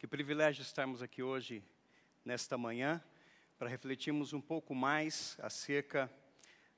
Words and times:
Que 0.00 0.06
privilégio 0.06 0.62
estarmos 0.62 1.02
aqui 1.02 1.22
hoje, 1.22 1.62
nesta 2.24 2.56
manhã, 2.56 3.04
para 3.58 3.68
refletirmos 3.68 4.32
um 4.32 4.40
pouco 4.40 4.74
mais 4.74 5.36
acerca 5.42 6.10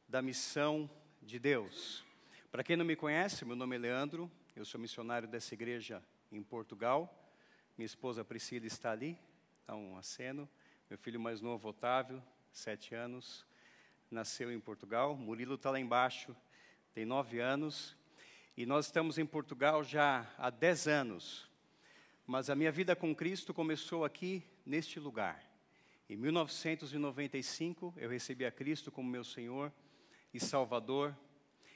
da 0.09 0.21
missão 0.21 0.91
de 1.23 1.39
Deus. 1.39 2.05
Para 2.51 2.65
quem 2.65 2.75
não 2.75 2.85
me 2.85 2.97
conhece, 2.97 3.45
meu 3.45 3.55
nome 3.55 3.77
é 3.77 3.79
Leandro, 3.79 4.29
eu 4.57 4.65
sou 4.65 4.81
missionário 4.81 5.29
dessa 5.29 5.55
igreja 5.55 6.03
em 6.33 6.43
Portugal. 6.43 7.33
Minha 7.79 7.87
esposa 7.87 8.25
Priscila 8.25 8.67
está 8.67 8.91
ali, 8.91 9.17
dá 9.69 9.77
um 9.77 9.97
aceno. 9.97 10.51
Meu 10.91 10.99
filho 10.99 11.21
mais 11.21 11.41
novo, 11.41 11.69
Otávio, 11.69 12.21
sete 12.51 12.93
anos, 12.93 13.47
nasceu 14.11 14.51
em 14.51 14.59
Portugal. 14.59 15.17
Murilo 15.17 15.55
está 15.55 15.71
lá 15.71 15.79
embaixo, 15.79 16.35
tem 16.93 17.05
nove 17.05 17.39
anos. 17.39 17.97
E 18.57 18.67
nós 18.67 18.87
estamos 18.87 19.17
em 19.17 19.25
Portugal 19.25 19.85
já 19.85 20.29
há 20.37 20.51
dez 20.51 20.89
anos. 20.89 21.52
Mas 22.33 22.49
a 22.49 22.55
minha 22.55 22.73
vida 22.73 22.97
com 22.97 23.15
Cristo 23.15 23.53
começou 23.53 24.07
aqui, 24.07 24.43
neste 24.65 24.99
lugar. 24.99 25.45
Em 26.09 26.17
1995, 26.17 27.93
eu 27.99 28.09
recebi 28.09 28.47
a 28.47 28.51
Cristo 28.51 28.91
como 28.91 29.07
meu 29.07 29.23
Senhor 29.23 29.71
e 30.33 30.41
Salvador. 30.41 31.15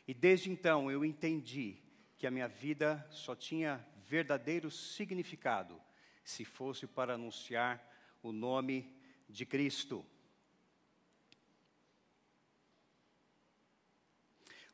E 0.08 0.14
desde 0.14 0.50
então 0.50 0.90
eu 0.90 1.04
entendi 1.04 1.76
que 2.16 2.26
a 2.26 2.30
minha 2.30 2.48
vida 2.48 3.06
só 3.10 3.36
tinha 3.36 3.86
verdadeiro 4.08 4.70
significado 4.70 5.78
se 6.24 6.42
fosse 6.42 6.86
para 6.86 7.16
anunciar 7.16 7.86
o 8.22 8.32
nome 8.32 8.96
de 9.28 9.44
Cristo. 9.44 10.06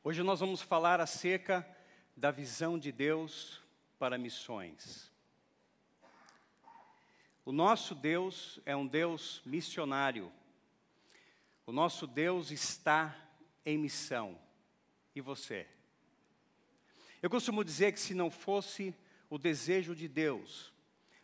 Hoje 0.05 0.23
nós 0.23 0.39
vamos 0.39 0.63
falar 0.63 1.01
acerca 1.01 1.69
da 2.17 2.31
visão 2.31 2.79
de 2.79 2.93
Deus 2.93 3.61
para 3.99 4.17
missões. 4.17 5.12
O 7.45 7.51
nosso 7.51 7.95
Deus 7.95 8.61
é 8.65 8.77
um 8.77 8.87
Deus 8.87 9.43
missionário. 9.45 10.33
O 11.67 11.73
nosso 11.73 12.07
Deus 12.07 12.51
está 12.53 13.17
em 13.67 13.77
missão. 13.77 14.39
E 15.15 15.21
você? 15.21 15.67
Eu 17.21 17.29
costumo 17.29 17.65
dizer 17.65 17.93
que 17.93 18.01
se 18.01 18.15
não 18.15 18.31
fosse 18.31 18.95
o 19.29 19.39
desejo 19.39 19.95
de 19.95 20.07
Deus 20.07 20.73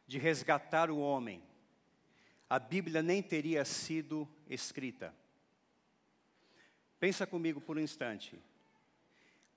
de 0.07 0.19
resgatar 0.19 0.91
o 0.91 0.99
homem, 0.99 1.43
a 2.51 2.59
Bíblia 2.59 3.03
nem 3.03 3.23
teria 3.23 3.65
sido 3.65 4.29
escrita. 4.49 5.15
Pensa 6.99 7.27
comigo 7.27 7.61
por 7.61 7.77
um 7.77 7.81
instante. 7.81 8.39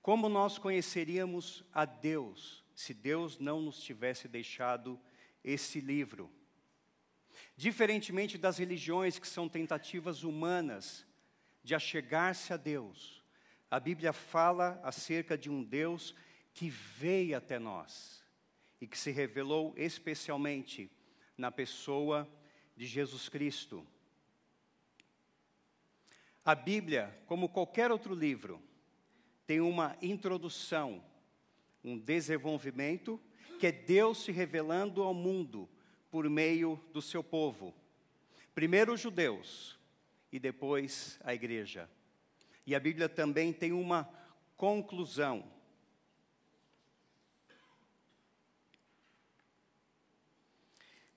Como 0.00 0.28
nós 0.28 0.58
conheceríamos 0.58 1.64
a 1.72 1.84
Deus 1.84 2.62
se 2.74 2.94
Deus 2.94 3.38
não 3.38 3.60
nos 3.60 3.82
tivesse 3.82 4.28
deixado 4.28 5.00
esse 5.42 5.80
livro? 5.80 6.30
Diferentemente 7.56 8.38
das 8.38 8.58
religiões 8.58 9.18
que 9.18 9.28
são 9.28 9.48
tentativas 9.48 10.22
humanas 10.24 11.06
de 11.62 11.74
achegar-se 11.74 12.52
a 12.52 12.56
Deus, 12.56 13.22
a 13.70 13.78
Bíblia 13.78 14.12
fala 14.12 14.80
acerca 14.82 15.36
de 15.36 15.50
um 15.50 15.62
Deus 15.62 16.14
que 16.52 16.68
veio 16.68 17.36
até 17.36 17.58
nós 17.58 18.22
e 18.80 18.86
que 18.86 18.98
se 18.98 19.10
revelou 19.10 19.72
especialmente 19.76 20.90
na 21.38 21.50
pessoa 21.50 22.28
de 22.76 22.86
Jesus 22.86 23.28
Cristo. 23.28 23.86
A 26.44 26.54
Bíblia, 26.54 27.16
como 27.26 27.48
qualquer 27.48 27.92
outro 27.92 28.14
livro, 28.14 28.60
tem 29.46 29.60
uma 29.60 29.96
introdução, 30.02 31.04
um 31.84 31.96
desenvolvimento, 31.96 33.20
que 33.60 33.68
é 33.68 33.72
Deus 33.72 34.24
se 34.24 34.32
revelando 34.32 35.02
ao 35.02 35.14
mundo 35.14 35.68
por 36.12 36.28
meio 36.28 36.78
do 36.92 37.00
seu 37.00 37.24
povo. 37.24 37.74
Primeiro 38.54 38.92
os 38.92 39.00
judeus 39.00 39.78
e 40.30 40.38
depois 40.38 41.18
a 41.24 41.32
igreja. 41.32 41.88
E 42.66 42.74
a 42.74 42.80
Bíblia 42.80 43.08
também 43.08 43.50
tem 43.50 43.72
uma 43.72 44.06
conclusão. 44.54 45.50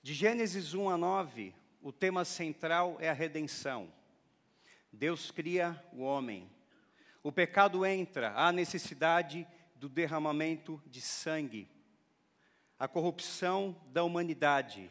De 0.02 0.14
Gênesis 0.14 0.74
1 0.74 0.90
a 0.90 0.98
9, 0.98 1.54
o 1.82 1.92
tema 1.92 2.24
central 2.24 2.96
é 3.02 3.10
a 3.10 3.14
redenção. 3.14 3.92
Deus 4.94 5.30
cria 5.30 5.84
o 5.92 6.04
homem. 6.04 6.50
O 7.22 7.34
pecado 7.34 7.86
entra, 7.86 8.32
há 8.34 8.50
necessidade 8.50 9.46
do 9.76 9.90
derramamento 9.90 10.82
de 10.88 11.02
sangue 11.02 11.75
a 12.78 12.88
corrupção 12.88 13.76
da 13.88 14.04
humanidade. 14.04 14.90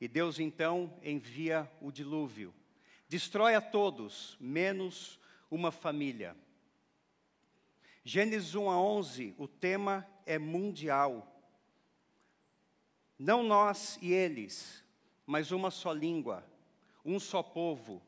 E 0.00 0.06
Deus 0.06 0.38
então 0.38 0.98
envia 1.02 1.70
o 1.80 1.90
dilúvio. 1.90 2.54
Destrói 3.08 3.54
a 3.54 3.60
todos, 3.60 4.36
menos 4.38 5.18
uma 5.50 5.72
família. 5.72 6.36
Gênesis 8.04 8.54
1 8.54 8.70
a 8.70 8.80
11, 8.80 9.34
o 9.38 9.48
tema 9.48 10.06
é 10.24 10.38
mundial. 10.38 11.26
Não 13.18 13.42
nós 13.42 13.98
e 14.00 14.12
eles, 14.12 14.84
mas 15.26 15.50
uma 15.50 15.70
só 15.70 15.92
língua, 15.92 16.44
um 17.04 17.18
só 17.18 17.42
povo, 17.42 18.02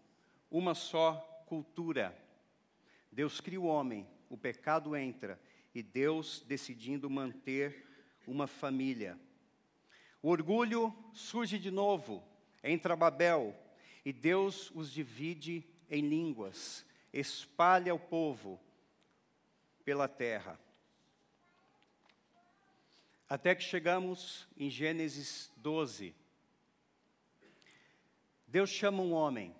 uma 0.50 0.74
só 0.74 1.14
cultura. 1.46 2.16
Deus 3.10 3.40
cria 3.40 3.60
o 3.60 3.64
homem, 3.64 4.06
o 4.28 4.36
pecado 4.36 4.94
entra, 4.94 5.40
e 5.74 5.82
Deus 5.82 6.44
decidindo 6.46 7.10
manter 7.10 7.89
uma 8.26 8.46
família. 8.46 9.18
O 10.22 10.28
orgulho 10.28 10.94
surge 11.12 11.58
de 11.58 11.70
novo, 11.70 12.22
entra 12.62 12.96
Babel, 12.96 13.56
e 14.04 14.12
Deus 14.12 14.70
os 14.74 14.92
divide 14.92 15.64
em 15.88 16.06
línguas, 16.06 16.84
espalha 17.12 17.94
o 17.94 17.98
povo 17.98 18.60
pela 19.84 20.06
terra. 20.06 20.58
Até 23.28 23.54
que 23.54 23.62
chegamos 23.62 24.48
em 24.56 24.68
Gênesis 24.68 25.52
12. 25.56 26.14
Deus 28.46 28.70
chama 28.70 29.02
um 29.02 29.12
homem, 29.12 29.54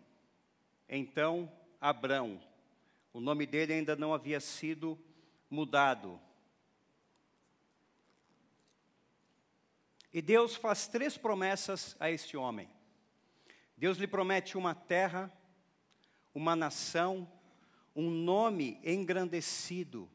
então 0.88 1.50
Abrão. 1.81 2.41
O 3.12 3.21
nome 3.21 3.47
dele 3.47 3.72
ainda 3.72 3.94
não 3.97 4.12
havia 4.12 4.41
sido 4.41 4.98
mudado. 5.48 6.21
E 10.12 10.21
Deus 10.21 10.56
faz 10.56 10.88
três 10.88 11.16
promessas 11.16 11.97
a 12.00 12.10
este 12.10 12.37
homem. 12.37 12.69
Deus 13.76 13.97
lhe 13.97 14.09
promete 14.09 14.59
uma 14.59 14.75
terra, 14.75 15.32
uma 16.34 16.56
nação, 16.56 17.31
um 17.94 18.10
nome 18.10 18.81
engrandecido. 18.84 20.10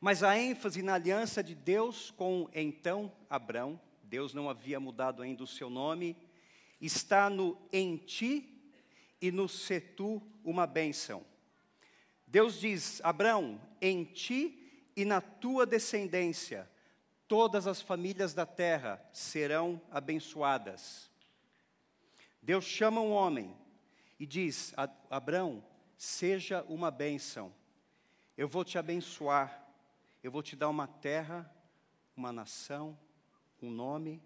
Mas 0.00 0.22
a 0.22 0.38
ênfase 0.38 0.80
na 0.82 0.94
aliança 0.94 1.42
de 1.42 1.54
Deus 1.54 2.10
com 2.10 2.48
então 2.54 3.12
Abrão, 3.28 3.78
Deus 4.02 4.32
não 4.32 4.48
havia 4.48 4.80
mudado 4.80 5.22
ainda 5.22 5.44
o 5.44 5.46
seu 5.46 5.68
nome, 5.68 6.16
está 6.80 7.28
no 7.28 7.60
em 7.70 7.98
ti 7.98 8.72
e 9.20 9.30
no 9.30 9.46
setu 9.46 10.22
uma 10.42 10.66
bênção. 10.66 11.22
Deus 12.26 12.58
diz: 12.58 13.00
Abrão, 13.04 13.60
em 13.78 14.04
ti 14.04 14.90
e 14.96 15.04
na 15.04 15.20
tua 15.20 15.66
descendência 15.66 16.68
todas 17.30 17.68
as 17.68 17.80
famílias 17.80 18.34
da 18.34 18.44
terra 18.44 19.00
serão 19.12 19.80
abençoadas. 19.88 21.08
Deus 22.42 22.64
chama 22.64 23.00
um 23.00 23.12
homem 23.12 23.56
e 24.18 24.26
diz: 24.26 24.74
Abraão, 25.08 25.64
seja 25.96 26.64
uma 26.68 26.90
bênção. 26.90 27.54
Eu 28.36 28.48
vou 28.48 28.64
te 28.64 28.78
abençoar. 28.78 29.64
Eu 30.24 30.32
vou 30.32 30.42
te 30.42 30.56
dar 30.56 30.68
uma 30.68 30.88
terra, 30.88 31.48
uma 32.16 32.32
nação, 32.32 32.98
um 33.62 33.70
nome. 33.70 34.20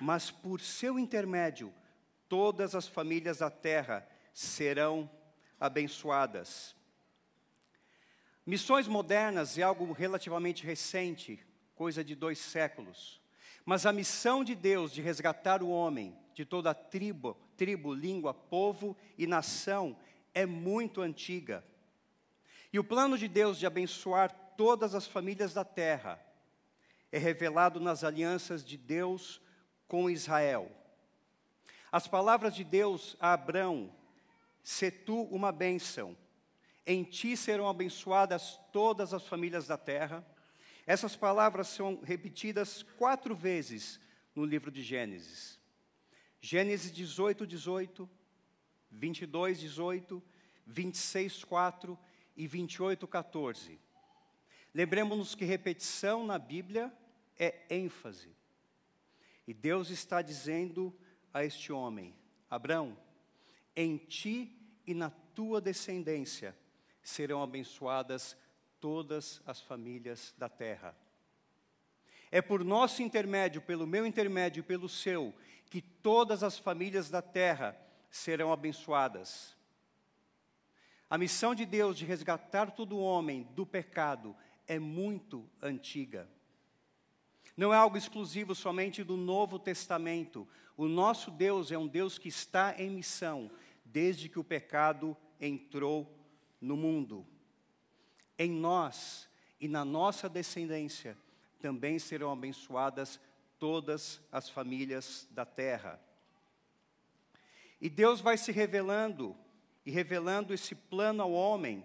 Mas 0.00 0.30
por 0.30 0.62
seu 0.62 0.98
intermédio, 0.98 1.74
todas 2.26 2.74
as 2.74 2.88
famílias 2.88 3.38
da 3.40 3.50
terra 3.50 4.08
serão 4.32 5.10
abençoadas. 5.60 6.74
Missões 8.46 8.88
modernas 8.88 9.58
é 9.58 9.62
algo 9.62 9.92
relativamente 9.92 10.64
recente, 10.64 11.44
coisa 11.74 12.04
de 12.04 12.14
dois 12.14 12.38
séculos. 12.38 13.20
Mas 13.64 13.86
a 13.86 13.92
missão 13.92 14.44
de 14.44 14.54
Deus 14.54 14.92
de 14.92 15.00
resgatar 15.00 15.62
o 15.62 15.70
homem 15.70 16.16
de 16.34 16.44
toda 16.44 16.70
a 16.70 16.74
tribo, 16.74 17.36
tribo, 17.56 17.94
língua, 17.94 18.34
povo 18.34 18.96
e 19.16 19.26
nação 19.26 19.96
é 20.34 20.44
muito 20.44 21.00
antiga. 21.00 21.64
E 22.72 22.78
o 22.78 22.84
plano 22.84 23.16
de 23.16 23.28
Deus 23.28 23.58
de 23.58 23.66
abençoar 23.66 24.32
todas 24.56 24.94
as 24.94 25.06
famílias 25.06 25.54
da 25.54 25.64
terra 25.64 26.20
é 27.10 27.18
revelado 27.18 27.78
nas 27.78 28.02
alianças 28.02 28.64
de 28.64 28.76
Deus 28.76 29.40
com 29.86 30.10
Israel. 30.10 30.70
As 31.92 32.08
palavras 32.08 32.54
de 32.54 32.64
Deus 32.64 33.16
a 33.20 33.32
Abrão, 33.32 33.92
se 34.62 34.90
tu 34.90 35.22
uma 35.24 35.52
bênção, 35.52 36.16
em 36.84 37.04
ti 37.04 37.36
serão 37.36 37.68
abençoadas 37.68 38.58
todas 38.72 39.14
as 39.14 39.26
famílias 39.26 39.68
da 39.68 39.78
terra 39.78 40.26
essas 40.86 41.16
palavras 41.16 41.68
são 41.68 42.00
repetidas 42.02 42.82
quatro 42.82 43.34
vezes 43.34 43.98
no 44.34 44.44
livro 44.44 44.70
de 44.70 44.82
Gênesis. 44.82 45.58
Gênesis 46.40 46.92
18, 46.92 47.46
18, 47.46 48.10
22, 48.90 49.60
18, 49.60 50.22
26, 50.66 51.44
4 51.44 51.98
e 52.36 52.46
28, 52.46 53.06
14. 53.06 53.80
Lembremos-nos 54.74 55.34
que 55.34 55.44
repetição 55.44 56.26
na 56.26 56.38
Bíblia 56.38 56.92
é 57.38 57.62
ênfase. 57.70 58.34
E 59.46 59.54
Deus 59.54 59.90
está 59.90 60.20
dizendo 60.20 60.94
a 61.32 61.44
este 61.44 61.72
homem: 61.72 62.14
Abraão, 62.50 62.96
em 63.74 63.96
ti 63.96 64.54
e 64.86 64.92
na 64.92 65.10
tua 65.10 65.60
descendência 65.60 66.56
serão 67.02 67.42
abençoadas 67.42 68.36
todas 68.84 69.40
as 69.46 69.62
famílias 69.62 70.34
da 70.36 70.46
terra. 70.46 70.94
É 72.30 72.42
por 72.42 72.62
nosso 72.62 73.02
intermédio, 73.02 73.62
pelo 73.62 73.86
meu 73.86 74.04
intermédio 74.04 74.60
e 74.60 74.62
pelo 74.62 74.90
seu, 74.90 75.32
que 75.70 75.80
todas 75.80 76.42
as 76.42 76.58
famílias 76.58 77.08
da 77.08 77.22
terra 77.22 77.74
serão 78.10 78.52
abençoadas. 78.52 79.56
A 81.08 81.16
missão 81.16 81.54
de 81.54 81.64
Deus 81.64 81.96
de 81.96 82.04
resgatar 82.04 82.72
todo 82.72 82.98
homem 82.98 83.44
do 83.54 83.64
pecado 83.64 84.36
é 84.68 84.78
muito 84.78 85.48
antiga. 85.62 86.28
Não 87.56 87.72
é 87.72 87.78
algo 87.78 87.96
exclusivo 87.96 88.54
somente 88.54 89.02
do 89.02 89.16
Novo 89.16 89.58
Testamento. 89.58 90.46
O 90.76 90.88
nosso 90.88 91.30
Deus 91.30 91.72
é 91.72 91.78
um 91.78 91.86
Deus 91.86 92.18
que 92.18 92.28
está 92.28 92.74
em 92.78 92.90
missão 92.90 93.50
desde 93.82 94.28
que 94.28 94.38
o 94.38 94.44
pecado 94.44 95.16
entrou 95.40 96.14
no 96.60 96.76
mundo. 96.76 97.26
Em 98.38 98.50
nós 98.50 99.28
e 99.60 99.68
na 99.68 99.84
nossa 99.84 100.28
descendência 100.28 101.16
também 101.60 101.98
serão 101.98 102.32
abençoadas 102.32 103.20
todas 103.58 104.20
as 104.30 104.48
famílias 104.48 105.26
da 105.30 105.44
terra. 105.44 106.00
E 107.80 107.88
Deus 107.88 108.20
vai 108.20 108.36
se 108.36 108.52
revelando 108.52 109.36
e 109.86 109.90
revelando 109.90 110.52
esse 110.52 110.74
plano 110.74 111.22
ao 111.22 111.32
homem 111.32 111.84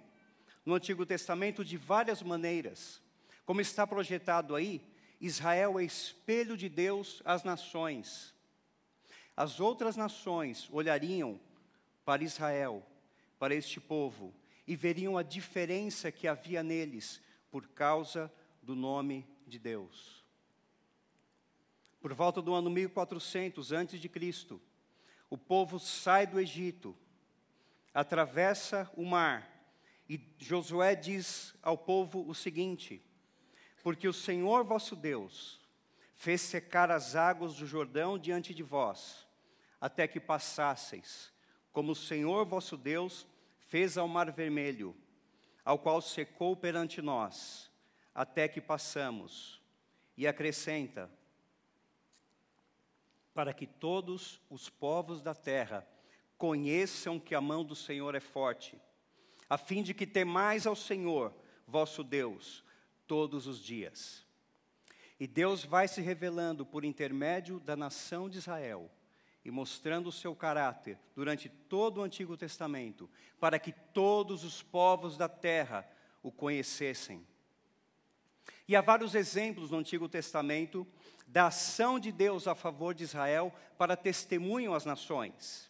no 0.65 0.73
Antigo 0.73 1.05
Testamento 1.05 1.63
de 1.63 1.77
várias 1.77 2.21
maneiras. 2.21 3.01
Como 3.45 3.61
está 3.61 3.85
projetado 3.87 4.55
aí, 4.55 4.81
Israel 5.19 5.79
é 5.79 5.83
espelho 5.83 6.55
de 6.55 6.69
Deus 6.69 7.21
às 7.25 7.43
nações. 7.43 8.33
As 9.35 9.59
outras 9.59 9.95
nações 9.95 10.69
olhariam 10.71 11.39
para 12.05 12.23
Israel, 12.23 12.85
para 13.37 13.55
este 13.55 13.79
povo, 13.79 14.33
e 14.69 14.75
veriam 14.75 15.17
a 15.17 15.23
diferença 15.23 16.11
que 16.11 16.27
havia 16.27 16.61
neles 16.61 17.19
por 17.49 17.69
causa 17.69 18.31
do 18.61 18.75
nome 18.75 19.27
de 19.47 19.57
Deus. 19.57 20.23
Por 21.99 22.13
volta 22.13 22.39
do 22.39 22.53
ano 22.53 22.69
1400 22.69 23.71
antes 23.71 23.99
de 23.99 24.07
Cristo, 24.07 24.61
o 25.27 25.35
povo 25.35 25.79
sai 25.79 26.27
do 26.27 26.39
Egito, 26.39 26.95
atravessa 27.91 28.87
o 28.95 29.03
mar, 29.03 29.49
e 30.07 30.21
Josué 30.37 30.93
diz 30.93 31.55
ao 31.63 31.75
povo 31.75 32.23
o 32.29 32.35
seguinte: 32.35 33.01
Porque 33.81 34.07
o 34.07 34.13
Senhor 34.13 34.63
vosso 34.63 34.95
Deus 34.95 35.59
fez 36.13 36.41
secar 36.41 36.91
as 36.91 37.15
águas 37.15 37.55
do 37.55 37.65
Jordão 37.65 38.19
diante 38.19 38.53
de 38.53 38.61
vós, 38.61 39.25
até 39.81 40.07
que 40.07 40.19
passasseis, 40.19 41.33
como 41.71 41.93
o 41.93 41.95
Senhor 41.95 42.45
vosso 42.45 42.77
Deus 42.77 43.25
fez 43.69 43.99
ao 43.99 44.07
mar 44.07 44.31
vermelho, 44.31 44.95
ao 45.63 45.77
qual 45.77 46.01
secou 46.01 46.57
perante 46.57 47.01
nós 47.01 47.71
até 48.13 48.47
que 48.47 48.59
passamos. 48.59 49.61
E 50.17 50.27
acrescenta: 50.27 51.09
para 53.33 53.53
que 53.53 53.65
todos 53.65 54.41
os 54.49 54.69
povos 54.69 55.21
da 55.21 55.33
terra 55.33 55.87
conheçam 56.37 57.19
que 57.19 57.35
a 57.35 57.39
mão 57.39 57.63
do 57.63 57.75
Senhor 57.75 58.15
é 58.15 58.19
forte, 58.19 58.77
a 59.49 59.57
fim 59.57 59.83
de 59.83 59.93
que 59.93 60.07
temais 60.07 60.65
ao 60.65 60.75
Senhor, 60.75 61.33
vosso 61.67 62.03
Deus, 62.03 62.63
todos 63.05 63.45
os 63.45 63.59
dias. 63.59 64.25
E 65.19 65.27
Deus 65.27 65.63
vai 65.63 65.87
se 65.87 66.01
revelando 66.01 66.65
por 66.65 66.83
intermédio 66.83 67.59
da 67.59 67.75
nação 67.75 68.29
de 68.29 68.39
Israel 68.39 68.89
e 69.49 69.51
mostrando 69.51 70.09
o 70.09 70.11
seu 70.11 70.35
caráter 70.35 70.99
durante 71.15 71.49
todo 71.49 71.97
o 71.97 72.03
Antigo 72.03 72.37
Testamento, 72.37 73.09
para 73.39 73.57
que 73.57 73.71
todos 73.71 74.43
os 74.43 74.61
povos 74.61 75.17
da 75.17 75.27
terra 75.27 75.89
o 76.21 76.31
conhecessem. 76.31 77.25
E 78.67 78.75
há 78.75 78.81
vários 78.81 79.15
exemplos 79.15 79.71
no 79.71 79.79
Antigo 79.79 80.07
Testamento 80.07 80.85
da 81.25 81.47
ação 81.47 81.99
de 81.99 82.11
Deus 82.11 82.47
a 82.47 82.53
favor 82.53 82.93
de 82.93 83.03
Israel 83.03 83.51
para 83.75 83.97
testemunho 83.97 84.75
às 84.75 84.85
nações. 84.85 85.67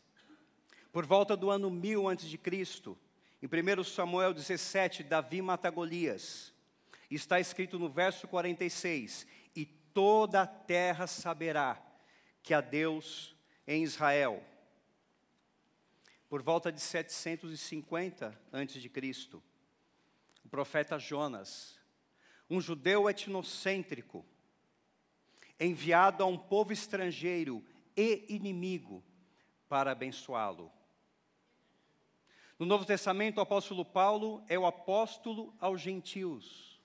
Por 0.92 1.06
volta 1.06 1.38
do 1.38 1.50
ano 1.50 1.72
1000 1.72 2.10
a.C., 2.10 2.38
em 3.42 3.48
1 3.48 3.84
Samuel 3.86 4.34
17, 4.34 5.04
Davi 5.04 5.42
mata 5.42 5.70
Golias. 5.70 6.54
Está 7.10 7.40
escrito 7.40 7.80
no 7.80 7.88
verso 7.88 8.28
46: 8.28 9.26
E 9.56 9.66
toda 9.66 10.42
a 10.42 10.48
terra 10.48 11.08
saberá 11.08 11.82
que 12.44 12.54
há 12.54 12.60
Deus 12.60 13.39
em 13.70 13.84
Israel. 13.84 14.44
Por 16.28 16.42
volta 16.42 16.72
de 16.72 16.82
750 16.82 18.38
a.C., 18.52 19.38
o 20.44 20.50
profeta 20.50 20.98
Jonas 20.98 21.80
um 22.50 22.60
judeu 22.60 23.08
etnocêntrico, 23.08 24.26
enviado 25.60 26.24
a 26.24 26.26
um 26.26 26.36
povo 26.36 26.74
estrangeiro 26.74 27.64
e 27.96 28.26
inimigo 28.28 29.04
para 29.68 29.92
abençoá-lo. 29.92 30.72
No 32.58 32.66
Novo 32.66 32.86
Testamento, 32.86 33.38
o 33.38 33.42
apóstolo 33.42 33.86
Paulo 33.86 34.44
é 34.50 34.58
o 34.58 34.66
apóstolo 34.66 35.54
aos 35.60 35.80
gentios. 35.80 36.82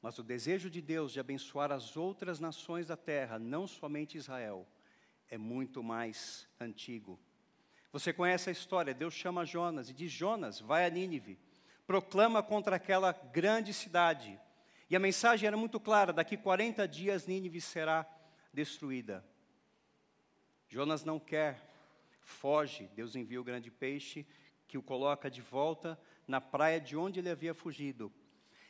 Mas 0.00 0.16
o 0.16 0.22
desejo 0.22 0.70
de 0.70 0.80
Deus 0.80 1.12
de 1.12 1.18
abençoar 1.18 1.72
as 1.72 1.96
outras 1.96 2.38
nações 2.38 2.86
da 2.86 2.96
terra, 2.96 3.36
não 3.36 3.66
somente 3.66 4.16
Israel, 4.16 4.64
é 5.30 5.38
muito 5.38 5.82
mais 5.82 6.46
antigo. 6.60 7.18
Você 7.92 8.12
conhece 8.12 8.48
a 8.48 8.52
história? 8.52 8.94
Deus 8.94 9.14
chama 9.14 9.44
Jonas 9.44 9.88
e 9.90 9.94
diz: 9.94 10.10
Jonas, 10.10 10.60
vai 10.60 10.86
a 10.86 10.90
Nínive 10.90 11.38
proclama 11.88 12.42
contra 12.42 12.76
aquela 12.76 13.12
grande 13.32 13.72
cidade. 13.72 14.38
E 14.90 14.94
a 14.94 15.00
mensagem 15.00 15.46
era 15.46 15.56
muito 15.56 15.80
clara: 15.80 16.12
daqui 16.12 16.36
40 16.36 16.86
dias 16.86 17.26
Nínive 17.26 17.62
será 17.62 18.06
destruída. 18.52 19.24
Jonas 20.68 21.02
não 21.02 21.18
quer, 21.18 21.58
foge. 22.20 22.90
Deus 22.94 23.16
envia 23.16 23.40
o 23.40 23.44
grande 23.44 23.70
peixe 23.70 24.26
que 24.68 24.76
o 24.76 24.82
coloca 24.82 25.30
de 25.30 25.40
volta 25.40 25.98
na 26.26 26.42
praia 26.42 26.78
de 26.78 26.94
onde 26.94 27.20
ele 27.20 27.30
havia 27.30 27.54
fugido. 27.54 28.12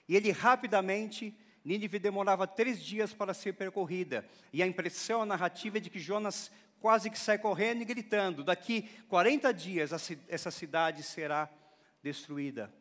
E 0.09 0.15
ele 0.15 0.31
rapidamente, 0.31 1.37
Nínive 1.65 1.99
demorava 1.99 2.47
três 2.47 2.83
dias 2.83 3.13
para 3.13 3.35
ser 3.35 3.55
percorrida. 3.55 4.29
E 4.53 4.63
a 4.63 4.67
impressão, 4.67 5.23
a 5.23 5.27
narrativa 5.27 5.79
é 5.79 5.81
de 5.81 5.91
que 5.91 5.99
Jonas 5.99 6.51
quase 6.81 7.11
que 7.11 7.19
sai 7.19 7.39
correndo 7.39 7.83
e 7.83 7.85
gritando: 7.85 8.45
daqui 8.45 8.83
40 9.09 9.53
dias 9.53 9.91
essa 10.29 10.51
cidade 10.51 11.03
será 11.03 11.51
destruída. 12.03 12.73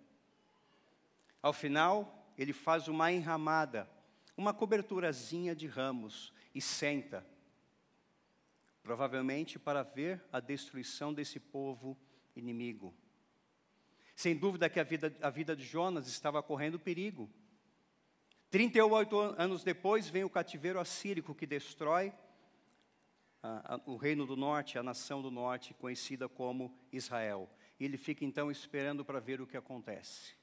Ao 1.41 1.53
final, 1.53 2.33
ele 2.37 2.53
faz 2.53 2.87
uma 2.87 3.11
enramada, 3.11 3.89
uma 4.35 4.53
coberturazinha 4.53 5.55
de 5.55 5.67
ramos 5.67 6.33
e 6.53 6.61
senta, 6.61 7.25
provavelmente 8.83 9.57
para 9.59 9.83
ver 9.83 10.23
a 10.31 10.39
destruição 10.39 11.13
desse 11.13 11.39
povo 11.39 11.97
inimigo. 12.35 12.93
Sem 14.15 14.35
dúvida 14.35 14.69
que 14.69 14.79
a 14.79 14.83
vida, 14.83 15.15
a 15.21 15.29
vida 15.29 15.55
de 15.55 15.63
Jonas 15.63 16.07
estava 16.07 16.41
correndo 16.41 16.79
perigo. 16.79 17.29
38 18.49 19.19
anos 19.37 19.63
depois 19.63 20.07
vem 20.07 20.23
o 20.23 20.29
cativeiro 20.29 20.79
assírico 20.79 21.35
que 21.35 21.45
destrói 21.45 22.13
a, 23.43 23.75
a, 23.75 23.81
o 23.85 23.97
reino 23.97 24.25
do 24.25 24.35
norte, 24.35 24.77
a 24.77 24.83
nação 24.83 25.21
do 25.21 25.29
norte, 25.29 25.73
conhecida 25.73 26.29
como 26.29 26.73
Israel. 26.91 27.49
E 27.79 27.85
ele 27.85 27.97
fica 27.97 28.25
então 28.25 28.49
esperando 28.49 29.03
para 29.03 29.19
ver 29.19 29.41
o 29.41 29.47
que 29.47 29.57
acontece 29.57 30.37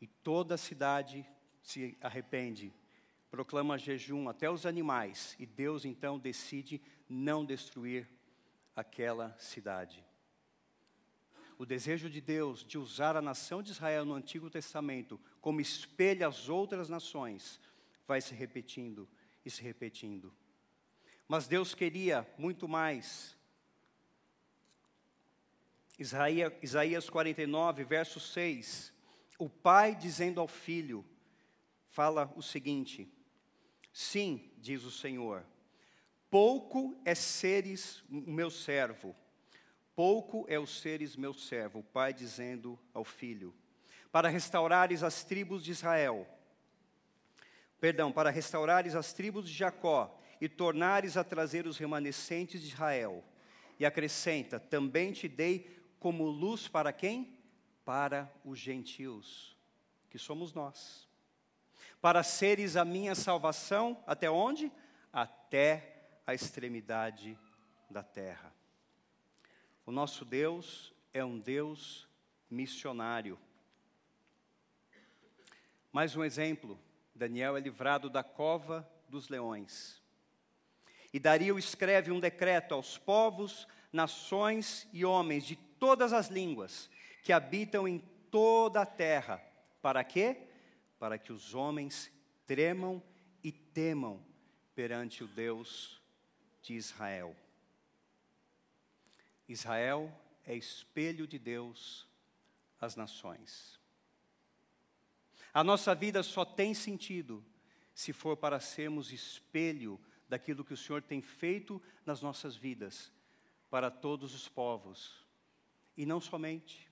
e 0.00 0.06
toda 0.06 0.54
a 0.54 0.58
cidade 0.58 1.26
se 1.62 1.96
arrepende, 2.00 2.72
proclama 3.30 3.78
jejum 3.78 4.28
até 4.28 4.50
os 4.50 4.64
animais, 4.64 5.36
e 5.38 5.44
Deus 5.44 5.84
então 5.84 6.18
decide 6.18 6.80
não 7.08 7.44
destruir 7.44 8.08
aquela 8.74 9.36
cidade. 9.38 10.04
O 11.60 11.66
desejo 11.66 12.08
de 12.08 12.22
Deus 12.22 12.64
de 12.64 12.78
usar 12.78 13.18
a 13.18 13.20
nação 13.20 13.62
de 13.62 13.70
Israel 13.70 14.06
no 14.06 14.14
Antigo 14.14 14.48
Testamento 14.48 15.20
como 15.42 15.60
espelho 15.60 16.26
às 16.26 16.48
outras 16.48 16.88
nações 16.88 17.60
vai 18.06 18.22
se 18.22 18.34
repetindo 18.34 19.06
e 19.44 19.50
se 19.50 19.60
repetindo. 19.60 20.32
Mas 21.28 21.46
Deus 21.46 21.74
queria 21.74 22.26
muito 22.38 22.66
mais. 22.66 23.36
Isaías 25.98 27.10
49, 27.10 27.84
verso 27.84 28.18
6 28.18 28.90
o 29.38 29.50
pai 29.50 29.94
dizendo 29.94 30.40
ao 30.40 30.48
filho, 30.48 31.04
fala 31.88 32.32
o 32.36 32.42
seguinte: 32.42 33.06
Sim, 33.92 34.50
diz 34.56 34.82
o 34.84 34.90
Senhor, 34.90 35.44
pouco 36.30 36.98
é 37.04 37.14
seres 37.14 38.02
o 38.08 38.30
meu 38.32 38.50
servo, 38.50 39.14
pouco 40.00 40.46
é 40.48 40.58
os 40.58 40.80
seres 40.80 41.14
meu 41.14 41.34
servo, 41.34 41.80
o 41.80 41.84
pai 41.84 42.14
dizendo 42.14 42.78
ao 42.94 43.04
filho, 43.04 43.54
para 44.10 44.30
restaurares 44.30 45.02
as 45.02 45.24
tribos 45.24 45.62
de 45.62 45.72
Israel, 45.72 46.26
perdão, 47.78 48.10
para 48.10 48.30
restaurares 48.30 48.94
as 48.94 49.12
tribos 49.12 49.46
de 49.46 49.52
Jacó 49.52 50.18
e 50.40 50.48
tornares 50.48 51.18
a 51.18 51.22
trazer 51.22 51.66
os 51.66 51.76
remanescentes 51.76 52.62
de 52.62 52.68
Israel. 52.68 53.22
E 53.78 53.84
acrescenta: 53.84 54.58
também 54.58 55.12
te 55.12 55.28
dei 55.28 55.68
como 55.98 56.24
luz 56.24 56.66
para 56.66 56.94
quem? 56.94 57.38
Para 57.84 58.32
os 58.42 58.58
gentios, 58.58 59.54
que 60.08 60.18
somos 60.18 60.54
nós. 60.54 61.06
Para 62.00 62.22
seres 62.22 62.74
a 62.74 62.86
minha 62.86 63.14
salvação, 63.14 64.02
até 64.06 64.30
onde? 64.30 64.72
Até 65.12 66.22
a 66.26 66.32
extremidade 66.32 67.38
da 67.90 68.02
terra. 68.02 68.58
O 69.86 69.92
nosso 69.92 70.24
Deus 70.24 70.92
é 71.12 71.24
um 71.24 71.38
Deus 71.38 72.08
missionário. 72.50 73.38
Mais 75.92 76.14
um 76.14 76.22
exemplo: 76.22 76.78
Daniel 77.14 77.56
é 77.56 77.60
livrado 77.60 78.08
da 78.08 78.22
cova 78.22 78.88
dos 79.08 79.28
leões. 79.28 80.00
E 81.12 81.18
Dario 81.18 81.58
escreve 81.58 82.12
um 82.12 82.20
decreto 82.20 82.74
aos 82.74 82.96
povos, 82.96 83.66
nações 83.92 84.86
e 84.92 85.04
homens 85.04 85.44
de 85.44 85.56
todas 85.56 86.12
as 86.12 86.28
línguas 86.28 86.88
que 87.22 87.32
habitam 87.32 87.88
em 87.88 87.98
toda 88.30 88.82
a 88.82 88.86
terra. 88.86 89.42
Para 89.82 90.04
quê? 90.04 90.36
Para 90.98 91.18
que 91.18 91.32
os 91.32 91.54
homens 91.54 92.12
tremam 92.46 93.02
e 93.42 93.50
temam 93.50 94.24
perante 94.74 95.24
o 95.24 95.26
Deus 95.26 96.00
de 96.62 96.74
Israel. 96.74 97.34
Israel 99.52 100.12
é 100.46 100.54
espelho 100.54 101.26
de 101.26 101.38
Deus 101.38 102.08
às 102.80 102.96
nações. 102.96 103.78
A 105.52 105.64
nossa 105.64 105.94
vida 105.94 106.22
só 106.22 106.44
tem 106.44 106.72
sentido 106.72 107.44
se 107.94 108.12
for 108.12 108.36
para 108.36 108.60
sermos 108.60 109.12
espelho 109.12 110.00
daquilo 110.28 110.64
que 110.64 110.72
o 110.72 110.76
Senhor 110.76 111.02
tem 111.02 111.20
feito 111.20 111.82
nas 112.06 112.22
nossas 112.22 112.54
vidas 112.54 113.12
para 113.68 113.90
todos 113.90 114.34
os 114.34 114.48
povos. 114.48 115.24
E 115.96 116.06
não 116.06 116.20
somente 116.20 116.88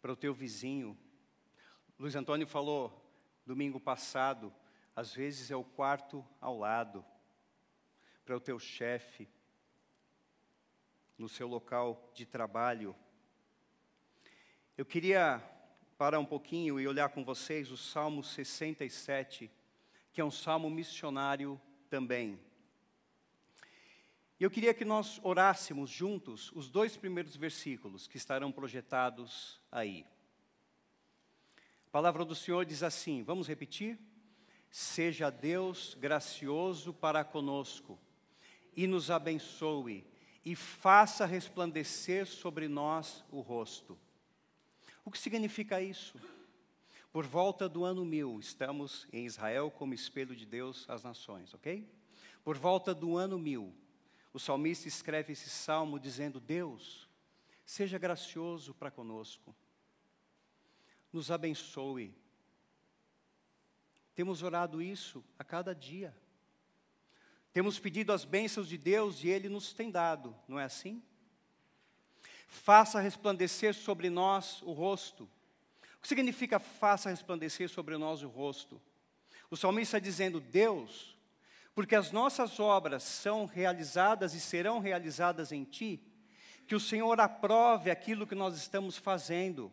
para 0.00 0.12
o 0.12 0.16
teu 0.16 0.32
vizinho. 0.32 0.96
Luiz 1.98 2.14
Antônio 2.14 2.46
falou 2.46 3.04
domingo 3.44 3.80
passado, 3.80 4.54
às 4.94 5.12
vezes 5.12 5.50
é 5.50 5.56
o 5.56 5.64
quarto 5.64 6.24
ao 6.40 6.56
lado, 6.56 7.04
para 8.24 8.36
o 8.36 8.40
teu 8.40 8.58
chefe, 8.58 9.28
no 11.18 11.28
seu 11.28 11.48
local 11.48 12.10
de 12.14 12.24
trabalho. 12.24 12.94
Eu 14.76 14.86
queria 14.86 15.42
parar 15.98 16.20
um 16.20 16.24
pouquinho 16.24 16.78
e 16.78 16.86
olhar 16.86 17.08
com 17.08 17.24
vocês 17.24 17.72
o 17.72 17.76
Salmo 17.76 18.22
67, 18.22 19.50
que 20.12 20.20
é 20.20 20.24
um 20.24 20.30
salmo 20.30 20.70
missionário 20.70 21.60
também. 21.90 22.38
Eu 24.38 24.48
queria 24.48 24.72
que 24.72 24.84
nós 24.84 25.18
orássemos 25.24 25.90
juntos 25.90 26.52
os 26.52 26.70
dois 26.70 26.96
primeiros 26.96 27.34
versículos 27.34 28.06
que 28.06 28.16
estarão 28.16 28.52
projetados 28.52 29.60
aí. 29.72 30.06
A 31.88 31.90
palavra 31.90 32.24
do 32.24 32.36
Senhor 32.36 32.64
diz 32.64 32.84
assim: 32.84 33.24
vamos 33.24 33.48
repetir? 33.48 33.98
Seja 34.70 35.30
Deus 35.30 35.96
gracioso 35.98 36.92
para 36.94 37.24
conosco 37.24 37.98
e 38.76 38.86
nos 38.86 39.10
abençoe 39.10 40.06
e 40.48 40.56
faça 40.56 41.26
resplandecer 41.26 42.26
sobre 42.26 42.68
nós 42.68 43.22
o 43.30 43.40
rosto. 43.42 43.98
O 45.04 45.10
que 45.10 45.18
significa 45.18 45.78
isso? 45.82 46.18
Por 47.12 47.26
volta 47.26 47.68
do 47.68 47.84
ano 47.84 48.02
mil, 48.02 48.40
estamos 48.40 49.06
em 49.12 49.26
Israel 49.26 49.70
como 49.70 49.92
espelho 49.92 50.34
de 50.34 50.46
Deus 50.46 50.88
às 50.88 51.04
nações, 51.04 51.52
ok? 51.52 51.86
Por 52.42 52.56
volta 52.56 52.94
do 52.94 53.18
ano 53.18 53.38
mil, 53.38 53.74
o 54.32 54.38
salmista 54.38 54.88
escreve 54.88 55.34
esse 55.34 55.50
salmo 55.50 56.00
dizendo: 56.00 56.40
Deus, 56.40 57.06
seja 57.66 57.98
gracioso 57.98 58.72
para 58.72 58.90
conosco, 58.90 59.54
nos 61.12 61.30
abençoe. 61.30 62.16
Temos 64.14 64.42
orado 64.42 64.80
isso 64.80 65.22
a 65.38 65.44
cada 65.44 65.74
dia. 65.74 66.16
Temos 67.58 67.76
pedido 67.76 68.12
as 68.12 68.24
bênçãos 68.24 68.68
de 68.68 68.78
Deus 68.78 69.24
e 69.24 69.28
Ele 69.28 69.48
nos 69.48 69.72
tem 69.72 69.90
dado, 69.90 70.32
não 70.46 70.60
é 70.60 70.64
assim? 70.64 71.02
Faça 72.46 73.00
resplandecer 73.00 73.74
sobre 73.74 74.08
nós 74.08 74.62
o 74.62 74.70
rosto. 74.70 75.28
O 75.96 76.02
que 76.02 76.06
significa 76.06 76.60
faça 76.60 77.10
resplandecer 77.10 77.68
sobre 77.68 77.96
nós 77.96 78.22
o 78.22 78.28
rosto? 78.28 78.80
O 79.50 79.56
salmista 79.56 79.96
está 79.96 79.98
dizendo, 79.98 80.38
Deus, 80.38 81.18
porque 81.74 81.96
as 81.96 82.12
nossas 82.12 82.60
obras 82.60 83.02
são 83.02 83.44
realizadas 83.44 84.34
e 84.34 84.40
serão 84.40 84.78
realizadas 84.78 85.50
em 85.50 85.64
Ti, 85.64 86.00
que 86.64 86.76
o 86.76 86.80
Senhor 86.80 87.18
aprove 87.18 87.90
aquilo 87.90 88.24
que 88.24 88.36
nós 88.36 88.56
estamos 88.56 88.96
fazendo. 88.96 89.72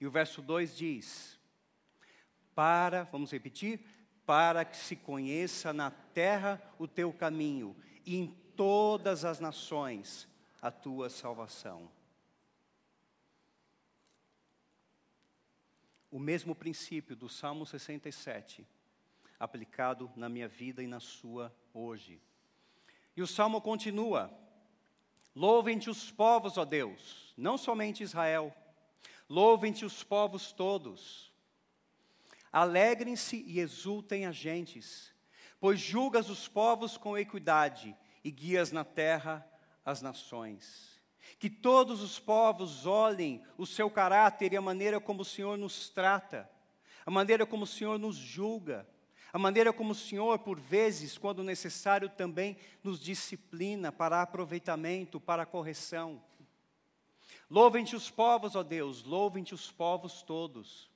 E 0.00 0.06
o 0.06 0.10
verso 0.10 0.40
2 0.40 0.74
diz: 0.74 1.38
Para, 2.54 3.02
vamos 3.02 3.30
repetir, 3.30 3.84
para 4.30 4.64
que 4.64 4.76
se 4.76 4.94
conheça 4.94 5.72
na 5.72 5.90
terra 5.90 6.62
o 6.78 6.86
teu 6.86 7.12
caminho 7.12 7.76
e 8.06 8.14
em 8.16 8.28
todas 8.54 9.24
as 9.24 9.40
nações 9.40 10.28
a 10.62 10.70
tua 10.70 11.10
salvação. 11.10 11.90
O 16.12 16.20
mesmo 16.20 16.54
princípio 16.54 17.16
do 17.16 17.28
Salmo 17.28 17.66
67, 17.66 18.64
aplicado 19.36 20.08
na 20.14 20.28
minha 20.28 20.46
vida 20.46 20.80
e 20.80 20.86
na 20.86 21.00
sua 21.00 21.52
hoje. 21.74 22.22
E 23.16 23.22
o 23.22 23.26
salmo 23.26 23.60
continua: 23.60 24.32
Louvem-te 25.34 25.90
os 25.90 26.08
povos, 26.12 26.56
ó 26.56 26.64
Deus, 26.64 27.34
não 27.36 27.58
somente 27.58 28.04
Israel, 28.04 28.54
louvem-te 29.28 29.84
os 29.84 30.04
povos 30.04 30.52
todos 30.52 31.29
Alegrem-se 32.52 33.44
e 33.46 33.60
exultem 33.60 34.26
as 34.26 34.34
gentes, 34.34 35.12
pois 35.60 35.78
julgas 35.78 36.28
os 36.28 36.48
povos 36.48 36.96
com 36.96 37.16
equidade 37.16 37.96
e 38.24 38.30
guias 38.30 38.72
na 38.72 38.84
terra 38.84 39.46
as 39.84 40.02
nações. 40.02 41.00
Que 41.38 41.48
todos 41.48 42.02
os 42.02 42.18
povos 42.18 42.86
olhem 42.86 43.42
o 43.56 43.66
seu 43.66 43.90
caráter 43.90 44.52
e 44.52 44.56
a 44.56 44.60
maneira 44.60 45.00
como 45.00 45.22
o 45.22 45.24
Senhor 45.24 45.56
nos 45.56 45.88
trata, 45.88 46.50
a 47.06 47.10
maneira 47.10 47.46
como 47.46 47.64
o 47.64 47.66
Senhor 47.66 47.98
nos 47.98 48.16
julga, 48.16 48.86
a 49.32 49.38
maneira 49.38 49.72
como 49.72 49.92
o 49.92 49.94
Senhor, 49.94 50.40
por 50.40 50.58
vezes, 50.58 51.16
quando 51.16 51.44
necessário, 51.44 52.08
também 52.08 52.56
nos 52.82 53.00
disciplina 53.00 53.92
para 53.92 54.22
aproveitamento, 54.22 55.20
para 55.20 55.46
correção. 55.46 56.20
Louvem-te 57.48 57.94
os 57.94 58.10
povos, 58.10 58.56
ó 58.56 58.62
Deus, 58.62 59.04
louvem-te 59.04 59.54
os 59.54 59.70
povos 59.70 60.22
todos. 60.22 60.89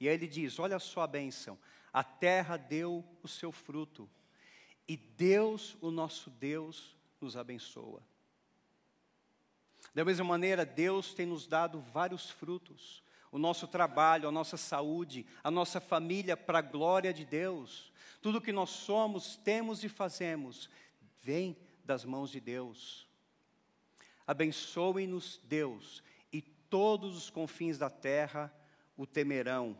E 0.00 0.08
aí 0.08 0.14
ele 0.14 0.26
diz: 0.26 0.58
Olha 0.58 0.78
só 0.78 1.02
a 1.02 1.06
bênção, 1.06 1.58
a 1.92 2.02
terra 2.02 2.56
deu 2.56 3.04
o 3.22 3.28
seu 3.28 3.52
fruto, 3.52 4.08
e 4.88 4.96
Deus, 4.96 5.76
o 5.80 5.90
nosso 5.90 6.30
Deus, 6.30 6.96
nos 7.20 7.36
abençoa. 7.36 8.02
Da 9.94 10.04
mesma 10.04 10.24
maneira, 10.24 10.64
Deus 10.64 11.12
tem 11.12 11.26
nos 11.26 11.46
dado 11.46 11.80
vários 11.80 12.30
frutos, 12.30 13.02
o 13.30 13.38
nosso 13.38 13.68
trabalho, 13.68 14.28
a 14.28 14.32
nossa 14.32 14.56
saúde, 14.56 15.26
a 15.44 15.50
nossa 15.50 15.80
família, 15.80 16.36
para 16.36 16.60
a 16.60 16.62
glória 16.62 17.12
de 17.12 17.24
Deus. 17.24 17.92
Tudo 18.22 18.40
que 18.40 18.52
nós 18.52 18.70
somos, 18.70 19.36
temos 19.36 19.84
e 19.84 19.88
fazemos, 19.88 20.70
vem 21.22 21.56
das 21.84 22.04
mãos 22.04 22.30
de 22.30 22.40
Deus. 22.40 23.06
Abençoe-nos, 24.26 25.40
Deus, 25.44 26.02
e 26.32 26.40
todos 26.40 27.16
os 27.16 27.30
confins 27.30 27.78
da 27.78 27.90
terra 27.90 28.52
o 28.96 29.06
temerão 29.06 29.76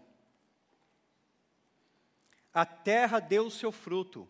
a 2.52 2.66
terra 2.66 3.20
deu 3.20 3.46
o 3.46 3.50
seu 3.50 3.70
fruto. 3.70 4.28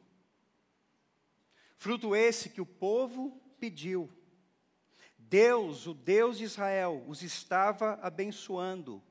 Fruto 1.77 2.15
esse 2.15 2.51
que 2.51 2.61
o 2.61 2.67
povo 2.67 3.41
pediu. 3.59 4.11
Deus, 5.17 5.87
o 5.87 5.95
Deus 5.95 6.39
de 6.39 6.45
Israel, 6.45 7.05
os 7.07 7.23
estava 7.23 7.99
abençoando. 8.03 9.03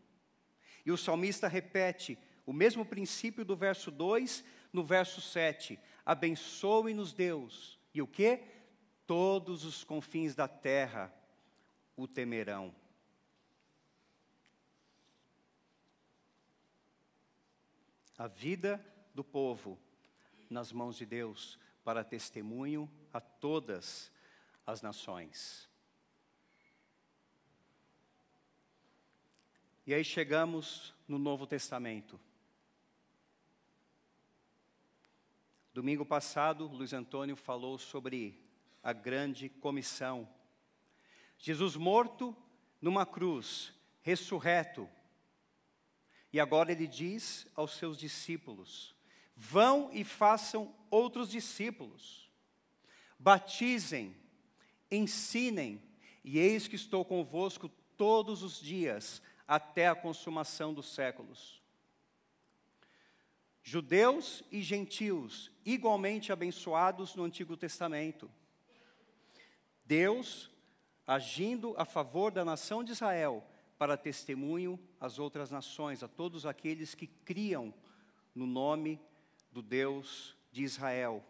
E 0.85 0.91
o 0.91 0.97
salmista 0.97 1.47
repete 1.47 2.17
o 2.45 2.53
mesmo 2.53 2.85
princípio 2.85 3.45
do 3.45 3.55
verso 3.55 3.89
2 3.89 4.43
no 4.71 4.83
verso 4.83 5.21
7. 5.21 5.79
Abençoe-nos 6.05 7.13
Deus. 7.13 7.79
E 7.93 8.01
o 8.01 8.07
que? 8.07 8.43
Todos 9.07 9.65
os 9.65 9.83
confins 9.83 10.35
da 10.35 10.47
terra 10.47 11.13
o 11.95 12.07
temerão. 12.07 12.73
A 18.17 18.27
vida 18.27 18.83
do 19.19 19.23
povo 19.25 19.77
nas 20.49 20.71
mãos 20.71 20.95
de 20.95 21.05
Deus 21.05 21.59
para 21.83 22.05
testemunho 22.05 22.89
a 23.11 23.19
todas 23.19 24.09
as 24.65 24.81
nações. 24.81 25.67
E 29.85 29.93
aí 29.93 30.05
chegamos 30.05 30.95
no 31.05 31.19
Novo 31.19 31.45
Testamento. 31.45 32.17
Domingo 35.73 36.05
passado, 36.05 36.65
Luiz 36.65 36.93
Antônio 36.93 37.35
falou 37.35 37.77
sobre 37.77 38.41
a 38.81 38.93
grande 38.93 39.49
comissão. 39.49 40.29
Jesus 41.37 41.75
morto 41.75 42.33
numa 42.81 43.05
cruz, 43.05 43.73
ressurreto. 44.01 44.89
E 46.31 46.39
agora 46.39 46.71
ele 46.71 46.87
diz 46.87 47.45
aos 47.53 47.73
seus 47.73 47.97
discípulos: 47.97 48.97
Vão 49.41 49.89
e 49.93 50.03
façam 50.03 50.75
outros 50.91 51.29
discípulos, 51.29 52.29
batizem, 53.17 54.13
ensinem, 54.91 55.81
e 56.25 56.37
eis 56.37 56.67
que 56.67 56.75
estou 56.75 57.05
convosco 57.05 57.69
todos 57.95 58.43
os 58.43 58.59
dias, 58.59 59.21
até 59.47 59.87
a 59.87 59.95
consumação 59.95 60.73
dos 60.73 60.93
séculos. 60.93 61.63
Judeus 63.63 64.43
e 64.51 64.61
gentios, 64.61 65.49
igualmente 65.65 66.33
abençoados 66.33 67.15
no 67.15 67.23
Antigo 67.23 67.55
Testamento. 67.55 68.29
Deus 69.85 70.51
agindo 71.07 71.73
a 71.77 71.85
favor 71.85 72.29
da 72.29 72.43
nação 72.43 72.83
de 72.83 72.91
Israel, 72.91 73.41
para 73.77 73.95
testemunho 73.95 74.77
às 74.99 75.17
outras 75.17 75.49
nações, 75.49 76.03
a 76.03 76.09
todos 76.09 76.45
aqueles 76.45 76.93
que 76.93 77.07
criam 77.07 77.73
no 78.35 78.45
nome 78.45 78.99
do 79.51 79.61
Deus 79.61 80.35
de 80.51 80.63
Israel. 80.63 81.23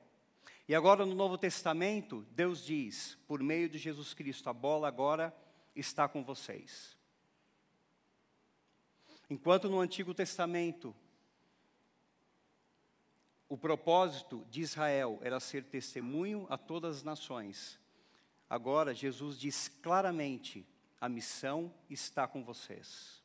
E 0.68 0.76
agora 0.76 1.06
no 1.06 1.16
Novo 1.16 1.38
Testamento, 1.38 2.26
Deus 2.32 2.64
diz, 2.64 3.18
por 3.28 3.42
meio 3.42 3.68
de 3.68 3.78
Jesus 3.78 4.14
Cristo, 4.14 4.50
a 4.50 4.54
bola 4.54 4.88
agora 4.88 5.36
está 5.76 6.08
com 6.08 6.24
vocês. 6.24 6.98
Enquanto 9.30 9.70
no 9.70 9.80
Antigo 9.80 10.14
Testamento, 10.14 10.96
o 13.48 13.58
propósito 13.58 14.46
de 14.50 14.62
Israel 14.62 15.20
era 15.22 15.40
ser 15.40 15.64
testemunho 15.64 16.46
a 16.50 16.58
todas 16.58 16.98
as 16.98 17.04
nações, 17.04 17.80
Agora, 18.50 18.96
Jesus 18.96 19.38
diz 19.38 19.68
claramente: 19.68 20.66
a 21.00 21.08
missão 21.08 21.72
está 21.90 22.28
com 22.28 22.44
vocês. 22.44 23.19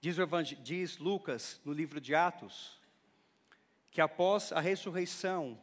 Diz, 0.00 0.16
diz, 0.62 0.98
Lucas, 0.98 1.60
no 1.64 1.72
livro 1.72 2.00
de 2.00 2.14
Atos, 2.14 2.80
que 3.90 4.00
após 4.00 4.52
a 4.52 4.60
ressurreição, 4.60 5.58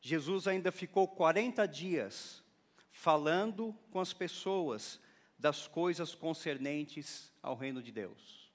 Jesus 0.00 0.46
ainda 0.46 0.70
ficou 0.70 1.08
40 1.08 1.66
dias 1.66 2.42
falando 2.90 3.74
com 3.90 3.98
as 3.98 4.12
pessoas 4.12 5.00
das 5.38 5.66
coisas 5.66 6.14
concernentes 6.14 7.32
ao 7.42 7.56
reino 7.56 7.82
de 7.82 7.90
Deus. 7.90 8.52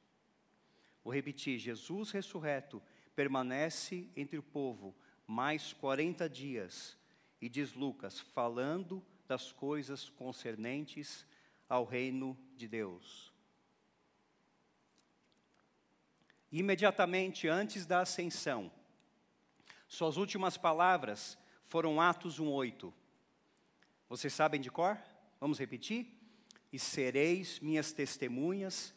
Vou 1.04 1.14
repetir: 1.14 1.58
Jesus 1.60 2.12
ressurreto 2.12 2.82
permanece 3.16 4.08
entre 4.16 4.38
o 4.38 4.44
povo 4.44 4.96
mais 5.28 5.74
40 5.74 6.30
dias, 6.30 6.98
e 7.42 7.50
diz 7.50 7.74
Lucas, 7.74 8.20
falando 8.20 9.04
das 9.28 9.52
coisas 9.52 10.10
concernentes 10.10 11.26
ao 11.68 11.86
reino 11.86 12.38
de 12.56 12.68
Deus. 12.68 13.29
Imediatamente 16.52 17.48
antes 17.48 17.86
da 17.86 18.02
ascensão, 18.02 18.72
suas 19.88 20.18
últimas 20.18 20.58
palavras 20.58 21.38
foram 21.64 22.02
Atos 22.02 22.40
1:8. 22.40 22.94
Vocês 24.08 24.34
sabem 24.34 24.60
de 24.60 24.72
cor? 24.72 24.98
Vamos 25.40 25.60
repetir? 25.60 26.08
E 26.72 26.80
sereis 26.80 27.60
minhas 27.60 27.92
testemunhas, 27.92 28.94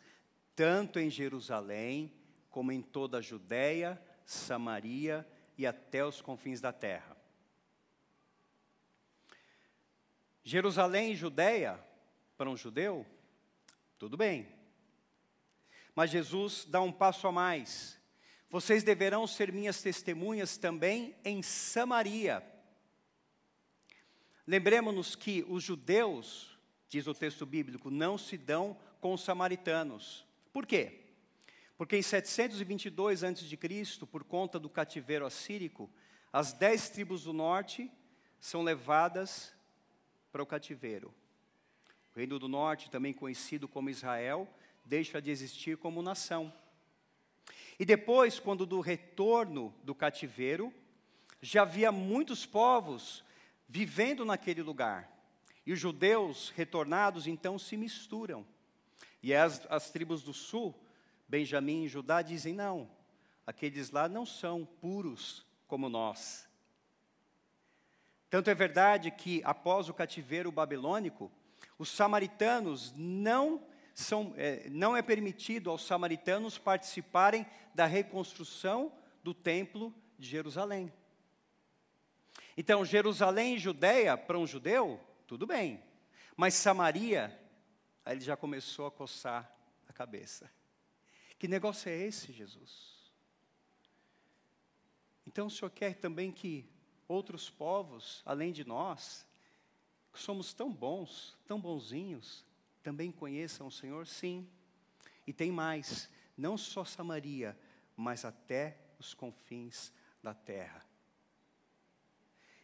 tanto 0.55 0.99
em 0.99 1.11
Jerusalém, 1.11 2.13
como 2.51 2.73
em 2.73 2.83
toda 2.83 3.19
a 3.19 3.23
Judéia, 3.23 4.01
Samaria 4.25 5.27
e 5.57 5.67
até 5.67 6.05
os 6.05 6.21
confins 6.21 6.61
da 6.61 6.73
terra. 6.73 7.17
Jerusalém 10.45 11.13
e 11.13 11.17
Judéia, 11.17 11.79
para 12.37 12.51
um 12.51 12.57
judeu, 12.57 13.07
tudo 13.99 14.17
bem. 14.17 14.62
Mas 15.95 16.11
Jesus 16.11 16.65
dá 16.65 16.81
um 16.81 16.93
passo 16.93 17.27
a 17.27 17.33
mais. 17.33 18.01
Vocês 18.49 18.83
deverão 18.83 19.27
ser 19.27 19.53
minhas 19.53 19.81
testemunhas 19.83 20.57
também 20.57 21.15
em 21.25 21.43
Samaria. 21.43 22.43
Lembremos-nos 24.47 25.15
que 25.15 25.45
os 25.49 25.63
judeus, 25.63 26.59
diz 26.89 27.07
o 27.07 27.15
texto 27.15 27.47
bíblico, 27.47 27.91
não 27.91 28.19
se 28.19 28.37
dão 28.37 28.77
com 29.01 29.15
os 29.15 29.23
samaritanos. 29.23 30.27
Por 30.53 30.67
quê? 30.67 31.01
Porque 31.77 31.97
em 31.97 32.03
722 32.03 33.25
a.C., 33.25 34.07
por 34.11 34.25
conta 34.25 34.59
do 34.59 34.69
cativeiro 34.69 35.25
assírico, 35.25 35.91
as 36.33 36.53
dez 36.53 36.89
tribos 36.91 37.25
do 37.25 37.33
norte 37.33 37.91
são 38.39 38.63
levadas 38.63 39.55
para 40.31 40.43
o 40.43 40.47
cativeiro. 40.47 41.15
O 42.15 42.19
reino 42.19 42.39
do 42.39 42.49
norte, 42.49 42.91
também 42.91 43.13
conhecido 43.13 43.67
como 43.67 43.89
Israel, 43.89 44.49
deixa 44.85 45.21
de 45.21 45.31
existir 45.31 45.77
como 45.77 46.03
nação. 46.03 46.53
E 47.79 47.85
depois, 47.85 48.39
quando 48.39 48.67
do 48.67 48.81
retorno 48.81 49.75
do 49.83 49.95
cativeiro, 49.95 50.73
já 51.41 51.63
havia 51.63 51.91
muitos 51.91 52.47
povos 52.47 53.25
vivendo 53.69 54.25
naquele 54.25 54.63
lugar. 54.63 55.11
E 55.65 55.73
os 55.73 55.81
judeus 55.81 56.51
retornados 56.51 57.27
então 57.27 57.59
se 57.59 57.77
misturam. 57.77 58.47
E 59.23 59.35
as, 59.35 59.65
as 59.71 59.91
tribos 59.91 60.23
do 60.23 60.33
sul 60.33 60.75
Benjamim 61.33 61.85
e 61.85 61.89
Judá 61.89 62.21
dizem: 62.21 62.53
não, 62.53 62.91
aqueles 63.47 63.91
lá 63.91 64.07
não 64.07 64.27
são 64.27 64.67
puros 64.67 65.47
como 65.67 65.89
nós. 65.89 66.47
Tanto 68.29 68.51
é 68.51 68.55
verdade 68.55 69.11
que, 69.11 69.41
após 69.43 69.89
o 69.89 69.95
cativeiro 69.95 70.53
babilônico, 70.53 71.33
os 71.79 71.89
samaritanos 71.89 72.93
não 72.95 73.67
são, 73.95 74.35
é, 74.37 74.69
não 74.71 74.97
é 74.97 75.03
permitido 75.03 75.71
aos 75.71 75.85
samaritanos 75.85 76.59
participarem 76.59 77.47
da 77.75 77.87
reconstrução 77.87 78.93
do 79.23 79.35
templo 79.35 79.95
de 80.19 80.29
Jerusalém. 80.29 80.93
Então, 82.57 82.85
Jerusalém 82.85 83.57
e 83.57 83.59
Judéia, 83.59 84.17
para 84.17 84.39
um 84.39 84.47
judeu, 84.47 85.01
tudo 85.27 85.47
bem. 85.47 85.83
Mas 86.37 86.55
Samaria, 86.55 87.39
aí 88.05 88.17
ele 88.17 88.25
já 88.25 88.37
começou 88.37 88.87
a 88.87 88.91
coçar 88.91 89.51
a 89.89 89.93
cabeça. 89.93 90.51
Que 91.39 91.49
negócio 91.49 91.89
é 91.89 91.97
esse, 91.97 92.33
Jesus? 92.33 92.93
Então 95.27 95.47
o 95.47 95.51
Senhor 95.51 95.71
quer 95.71 95.95
também 95.95 96.31
que 96.31 96.69
outros 97.09 97.49
povos, 97.49 98.23
além 98.25 98.53
de 98.53 98.65
nós, 98.65 99.27
que 100.13 100.21
somos 100.21 100.53
tão 100.53 100.73
bons, 100.73 101.37
tão 101.47 101.61
bonzinhos, 101.61 102.45
também 102.83 103.11
conheçam 103.11 103.67
o 103.67 103.73
Senhor? 103.73 104.07
Sim. 104.07 104.49
E 105.27 105.33
tem 105.33 105.51
mais, 105.51 106.11
não 106.37 106.57
só 106.59 106.85
Samaria, 106.85 107.59
mas 107.97 108.25
até 108.25 108.79
os 108.99 109.15
confins 109.15 109.93
da 110.23 110.35
terra. 110.35 110.85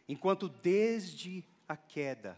Enquanto 0.07 0.49
desde 0.49 1.43
a 1.67 1.77
queda, 1.77 2.37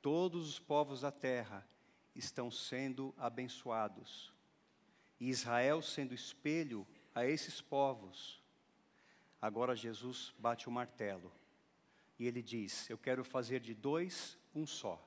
todos 0.00 0.48
os 0.48 0.58
povos 0.58 1.02
da 1.02 1.12
terra 1.12 1.66
estão 2.14 2.50
sendo 2.50 3.14
abençoados. 3.16 4.32
E 5.18 5.28
Israel 5.28 5.82
sendo 5.82 6.14
espelho 6.14 6.86
a 7.14 7.26
esses 7.26 7.60
povos. 7.60 8.42
Agora 9.40 9.76
Jesus 9.76 10.34
bate 10.38 10.68
o 10.68 10.72
martelo 10.72 11.32
e 12.18 12.26
ele 12.26 12.42
diz: 12.42 12.88
Eu 12.88 12.98
quero 12.98 13.24
fazer 13.24 13.60
de 13.60 13.74
dois 13.74 14.38
um 14.54 14.66
só, 14.66 15.02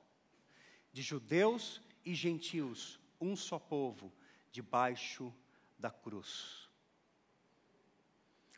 de 0.94 1.02
judeus 1.02 1.82
e 2.06 2.14
gentios, 2.14 3.00
um 3.20 3.36
só 3.36 3.58
povo, 3.58 4.14
debaixo 4.52 5.34
da 5.78 5.90
cruz. 5.90 6.70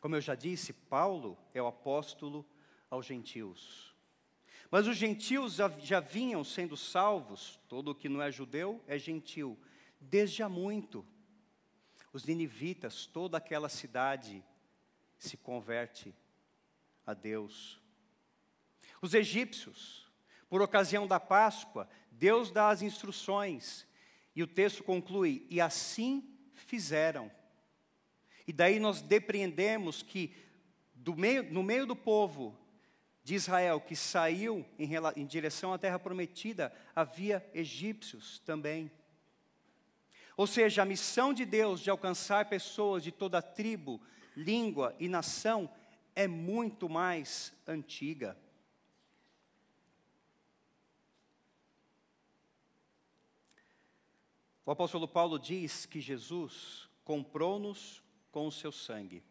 Como 0.00 0.14
eu 0.14 0.20
já 0.20 0.34
disse, 0.34 0.72
Paulo 0.72 1.36
é 1.52 1.60
o 1.60 1.66
apóstolo 1.66 2.46
aos 2.88 3.06
gentios. 3.06 3.96
Mas 4.70 4.86
os 4.86 4.96
gentios 4.96 5.54
já, 5.54 6.00
vinham 6.00 6.44
sendo 6.44 6.76
salvos, 6.76 7.58
todo 7.68 7.90
o 7.90 7.94
que 7.94 8.08
não 8.08 8.20
é 8.20 8.30
judeu 8.30 8.82
é 8.86 8.98
gentil, 8.98 9.58
desde 10.00 10.42
há 10.42 10.48
muito. 10.48 11.04
Os 12.12 12.24
ninivitas, 12.24 13.06
toda 13.06 13.38
aquela 13.38 13.68
cidade 13.68 14.44
se 15.18 15.36
converte 15.36 16.14
a 17.06 17.14
Deus. 17.14 17.80
Os 19.00 19.14
egípcios, 19.14 20.05
por 20.56 20.62
ocasião 20.62 21.06
da 21.06 21.20
Páscoa, 21.20 21.86
Deus 22.10 22.50
dá 22.50 22.70
as 22.70 22.80
instruções, 22.80 23.86
e 24.34 24.42
o 24.42 24.46
texto 24.46 24.82
conclui: 24.82 25.46
e 25.50 25.60
assim 25.60 26.26
fizeram. 26.54 27.30
E 28.48 28.54
daí 28.54 28.80
nós 28.80 29.02
depreendemos 29.02 30.02
que 30.02 30.34
meio, 31.14 31.42
no 31.52 31.62
meio 31.62 31.84
do 31.84 31.94
povo 31.94 32.58
de 33.22 33.34
Israel 33.34 33.82
que 33.82 33.94
saiu 33.94 34.64
em, 34.78 34.92
em 35.16 35.26
direção 35.26 35.74
à 35.74 35.78
terra 35.78 35.98
prometida, 35.98 36.72
havia 36.94 37.46
egípcios 37.52 38.38
também. 38.38 38.90
Ou 40.38 40.46
seja, 40.46 40.80
a 40.80 40.86
missão 40.86 41.34
de 41.34 41.44
Deus 41.44 41.80
de 41.80 41.90
alcançar 41.90 42.48
pessoas 42.48 43.02
de 43.02 43.12
toda 43.12 43.42
tribo, 43.42 44.00
língua 44.34 44.96
e 44.98 45.06
nação 45.06 45.70
é 46.14 46.26
muito 46.26 46.88
mais 46.88 47.52
antiga. 47.66 48.38
O 54.66 54.72
apóstolo 54.72 55.06
Paulo 55.06 55.38
diz 55.38 55.86
que 55.86 56.00
Jesus 56.00 56.88
comprou-nos 57.04 58.02
com 58.32 58.48
o 58.48 58.52
seu 58.52 58.72
sangue. 58.72 59.22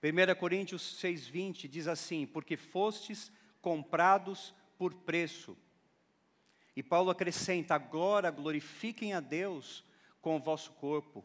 1 0.00 0.38
Coríntios 0.38 0.96
6,20 1.02 1.66
diz 1.66 1.88
assim: 1.88 2.24
Porque 2.24 2.56
fostes 2.56 3.32
comprados 3.60 4.54
por 4.78 4.94
preço. 4.94 5.58
E 6.76 6.84
Paulo 6.84 7.10
acrescenta: 7.10 7.74
Agora 7.74 8.30
glorifiquem 8.30 9.12
a 9.12 9.18
Deus 9.18 9.84
com 10.20 10.36
o 10.36 10.40
vosso 10.40 10.70
corpo, 10.74 11.24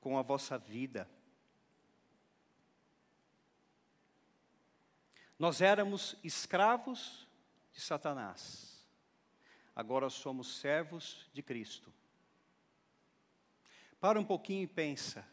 com 0.00 0.18
a 0.18 0.22
vossa 0.22 0.58
vida. 0.58 1.08
Nós 5.38 5.60
éramos 5.60 6.16
escravos 6.24 7.28
de 7.72 7.80
Satanás, 7.80 8.84
agora 9.76 10.10
somos 10.10 10.56
servos 10.56 11.30
de 11.32 11.40
Cristo. 11.40 11.92
Para 14.00 14.20
um 14.20 14.24
pouquinho 14.24 14.62
e 14.62 14.66
pensa. 14.66 15.26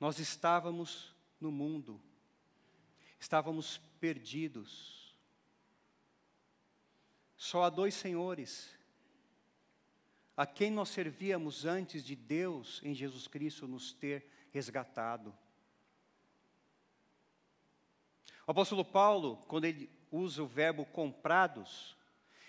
Nós 0.00 0.18
estávamos 0.18 1.14
no 1.40 1.50
mundo, 1.52 2.00
estávamos 3.18 3.78
perdidos. 4.00 5.14
Só 7.36 7.64
há 7.64 7.70
dois 7.70 7.94
senhores, 7.94 8.70
a 10.36 10.46
quem 10.46 10.70
nós 10.70 10.88
servíamos 10.88 11.64
antes 11.64 12.02
de 12.02 12.16
Deus 12.16 12.80
em 12.82 12.94
Jesus 12.94 13.28
Cristo 13.28 13.68
nos 13.68 13.92
ter 13.92 14.26
resgatado. 14.50 15.34
O 18.46 18.50
apóstolo 18.50 18.84
Paulo, 18.84 19.36
quando 19.48 19.64
ele 19.64 19.90
usa 20.10 20.42
o 20.42 20.46
verbo 20.46 20.84
comprados, 20.84 21.96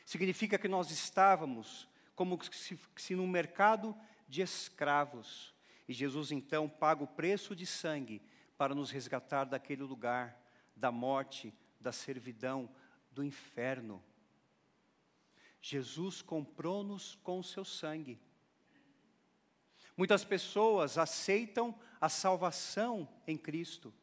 significa 0.06 0.58
que 0.58 0.68
nós 0.68 0.92
estávamos 0.92 1.88
como 2.16 2.42
se, 2.44 2.80
se 2.96 3.16
no 3.16 3.28
mercado 3.28 3.96
de 4.28 4.42
escravos, 4.42 5.54
e 5.88 5.94
Jesus 5.94 6.32
então 6.32 6.68
paga 6.68 7.04
o 7.04 7.08
preço 7.08 7.56
de 7.56 7.66
sangue 7.66 8.22
para 8.58 8.74
nos 8.74 8.90
resgatar 8.90 9.44
daquele 9.44 9.84
lugar, 9.84 10.40
da 10.76 10.92
morte, 10.92 11.54
da 11.80 11.92
servidão, 11.92 12.70
do 13.12 13.24
inferno. 13.24 14.04
Jesus 15.62 16.22
comprou-nos 16.22 17.16
com 17.24 17.40
o 17.40 17.44
seu 17.44 17.66
sangue. 17.66 18.20
Muitas 19.98 20.24
pessoas 20.24 20.98
aceitam 20.98 21.78
a 22.00 22.10
salvação 22.10 23.08
em 23.26 23.38
Cristo, 23.38 23.94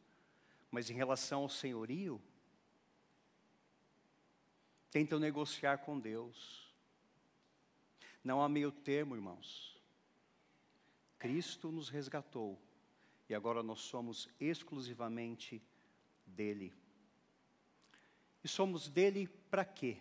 mas 0.71 0.89
em 0.89 0.93
relação 0.93 1.41
ao 1.41 1.49
senhorio, 1.49 2.21
tentam 4.89 5.19
negociar 5.19 5.77
com 5.79 5.99
Deus. 5.99 6.62
Não 8.23 8.41
há 8.41 8.47
meio 8.47 8.71
termo, 8.71 9.15
irmãos. 9.15 9.77
Cristo 11.19 11.71
nos 11.71 11.89
resgatou 11.89 12.59
e 13.27 13.35
agora 13.35 13.61
nós 13.63 13.81
somos 13.81 14.29
exclusivamente 14.39 15.61
dele. 16.25 16.73
E 18.43 18.47
somos 18.47 18.89
dele 18.89 19.27
para 19.27 19.65
quê? 19.65 19.97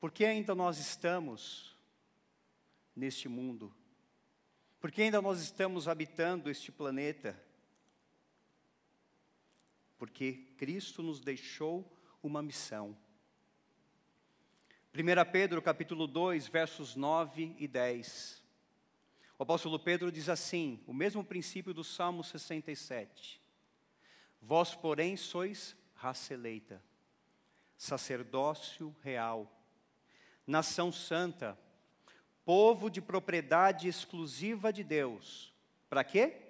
Porque 0.00 0.24
ainda 0.24 0.54
nós 0.54 0.78
estamos 0.78 1.76
neste 2.94 3.28
mundo? 3.28 3.74
Porque 4.80 5.02
ainda 5.02 5.20
nós 5.20 5.40
estamos 5.40 5.88
habitando 5.88 6.50
este 6.50 6.70
planeta? 6.70 7.40
Porque 9.98 10.54
Cristo 10.56 11.02
nos 11.02 11.20
deixou 11.20 11.90
uma 12.22 12.42
missão. 12.42 12.96
1 14.98 15.30
Pedro 15.30 15.62
capítulo 15.62 16.08
2, 16.08 16.48
versos 16.48 16.96
9 16.96 17.54
e 17.56 17.68
10. 17.68 18.42
O 19.38 19.44
apóstolo 19.44 19.78
Pedro 19.78 20.10
diz 20.10 20.28
assim, 20.28 20.82
o 20.88 20.92
mesmo 20.92 21.22
princípio 21.22 21.72
do 21.72 21.84
Salmo 21.84 22.24
67. 22.24 23.40
Vós, 24.42 24.74
porém, 24.74 25.16
sois 25.16 25.76
raça 25.94 26.34
eleita, 26.34 26.82
sacerdócio 27.76 28.92
real, 29.00 29.48
nação 30.44 30.90
santa, 30.90 31.56
povo 32.44 32.90
de 32.90 33.00
propriedade 33.00 33.86
exclusiva 33.86 34.72
de 34.72 34.82
Deus. 34.82 35.54
Para 35.88 36.02
quê? 36.02 36.42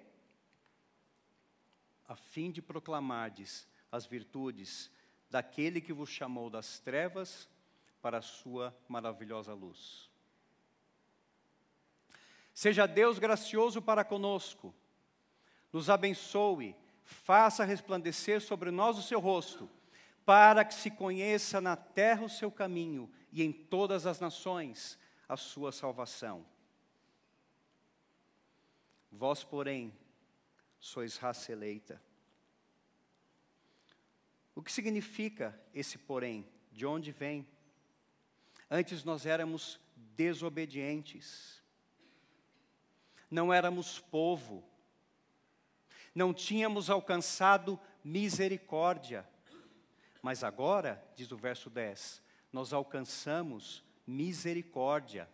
A 2.07 2.15
fim 2.15 2.49
de 2.49 2.63
proclamardes 2.63 3.67
as 3.91 4.07
virtudes 4.07 4.89
daquele 5.29 5.79
que 5.79 5.93
vos 5.93 6.09
chamou 6.09 6.49
das 6.49 6.79
trevas 6.79 7.47
para 8.01 8.19
a 8.19 8.21
sua 8.21 8.75
maravilhosa 8.87 9.53
luz. 9.53 10.09
Seja 12.53 12.85
Deus 12.85 13.19
gracioso 13.19 13.81
para 13.81 14.03
conosco, 14.03 14.75
nos 15.71 15.89
abençoe, 15.89 16.75
faça 17.03 17.63
resplandecer 17.63 18.41
sobre 18.41 18.71
nós 18.71 18.97
o 18.97 19.01
seu 19.01 19.19
rosto, 19.19 19.69
para 20.25 20.65
que 20.65 20.73
se 20.73 20.91
conheça 20.91 21.61
na 21.61 21.75
terra 21.75 22.25
o 22.25 22.29
seu 22.29 22.51
caminho 22.51 23.09
e 23.31 23.43
em 23.43 23.51
todas 23.51 24.05
as 24.05 24.19
nações 24.19 24.99
a 25.27 25.37
sua 25.37 25.71
salvação. 25.71 26.45
Vós, 29.11 29.43
porém, 29.43 29.93
sois 30.79 31.17
raça 31.17 31.51
eleita. 31.51 32.01
O 34.53 34.61
que 34.61 34.71
significa 34.71 35.59
esse 35.73 35.97
porém? 35.97 36.47
De 36.71 36.85
onde 36.85 37.11
vem? 37.11 37.47
Antes 38.69 39.03
nós 39.03 39.25
éramos 39.25 39.79
desobedientes 40.15 41.59
não 43.29 43.53
éramos 43.53 43.99
povo, 43.99 44.63
não 46.15 46.33
tínhamos 46.33 46.89
alcançado 46.89 47.79
misericórdia. 48.03 49.27
Mas 50.21 50.43
agora, 50.43 51.03
diz 51.15 51.31
o 51.31 51.37
verso 51.37 51.69
10, 51.69 52.21
nós 52.51 52.73
alcançamos 52.73 53.83
misericórdia. 54.05 55.29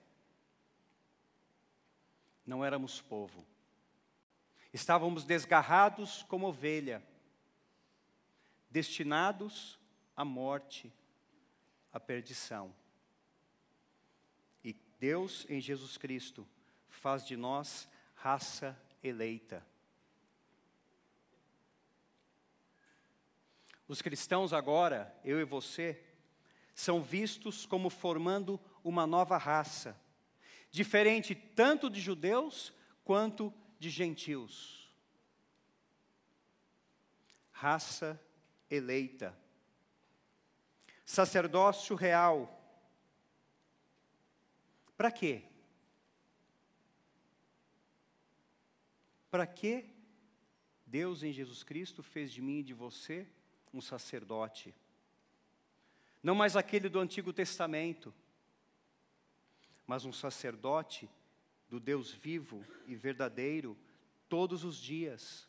Não 2.46 2.64
éramos 2.64 3.02
povo, 3.02 3.44
estávamos 4.72 5.24
desgarrados 5.24 6.22
como 6.24 6.48
ovelha, 6.48 7.02
destinados 8.70 9.80
à 10.16 10.24
morte, 10.24 10.94
à 11.92 12.00
perdição. 12.00 12.72
Deus, 15.00 15.46
em 15.50 15.60
Jesus 15.60 15.98
Cristo, 15.98 16.48
faz 16.90 17.26
de 17.26 17.36
nós 17.36 17.88
raça 18.16 18.78
eleita. 19.04 19.66
Os 23.88 24.02
cristãos 24.02 24.52
agora, 24.52 25.16
eu 25.24 25.40
e 25.40 25.46
você, 25.46 26.02
são 26.74 27.02
vistos 27.02 27.66
como 27.66 27.90
formando 27.90 28.60
uma 28.84 29.06
nova 29.06 29.38
raça, 29.38 30.00
diferente 30.72 31.36
tanto 31.36 31.90
de 31.90 32.02
judeus 32.02 32.74
quanto 33.04 33.54
de 33.80 33.90
gentios. 33.90 34.92
Raça 37.52 38.20
eleita, 38.70 39.38
sacerdócio 41.06 41.96
real. 41.96 42.55
Para 44.98 45.12
quê? 45.12 45.44
Para 49.30 49.46
que 49.46 49.86
Deus 50.86 51.24
em 51.24 51.34
Jesus 51.34 51.64
Cristo 51.64 52.02
fez 52.02 52.32
de 52.32 52.42
mim 52.42 52.60
e 52.60 52.64
de 52.64 52.74
você 52.74 53.28
um 53.74 53.82
sacerdote? 53.82 54.74
Não 56.24 56.34
mais 56.34 56.56
aquele 56.56 56.88
do 56.88 57.00
Antigo 57.00 57.34
Testamento, 57.34 58.14
mas 59.86 60.06
um 60.06 60.14
sacerdote 60.14 61.10
do 61.70 61.80
Deus 61.80 62.12
vivo 62.12 62.66
e 62.88 62.96
verdadeiro 62.96 63.78
todos 64.30 64.64
os 64.64 64.78
dias. 64.78 65.48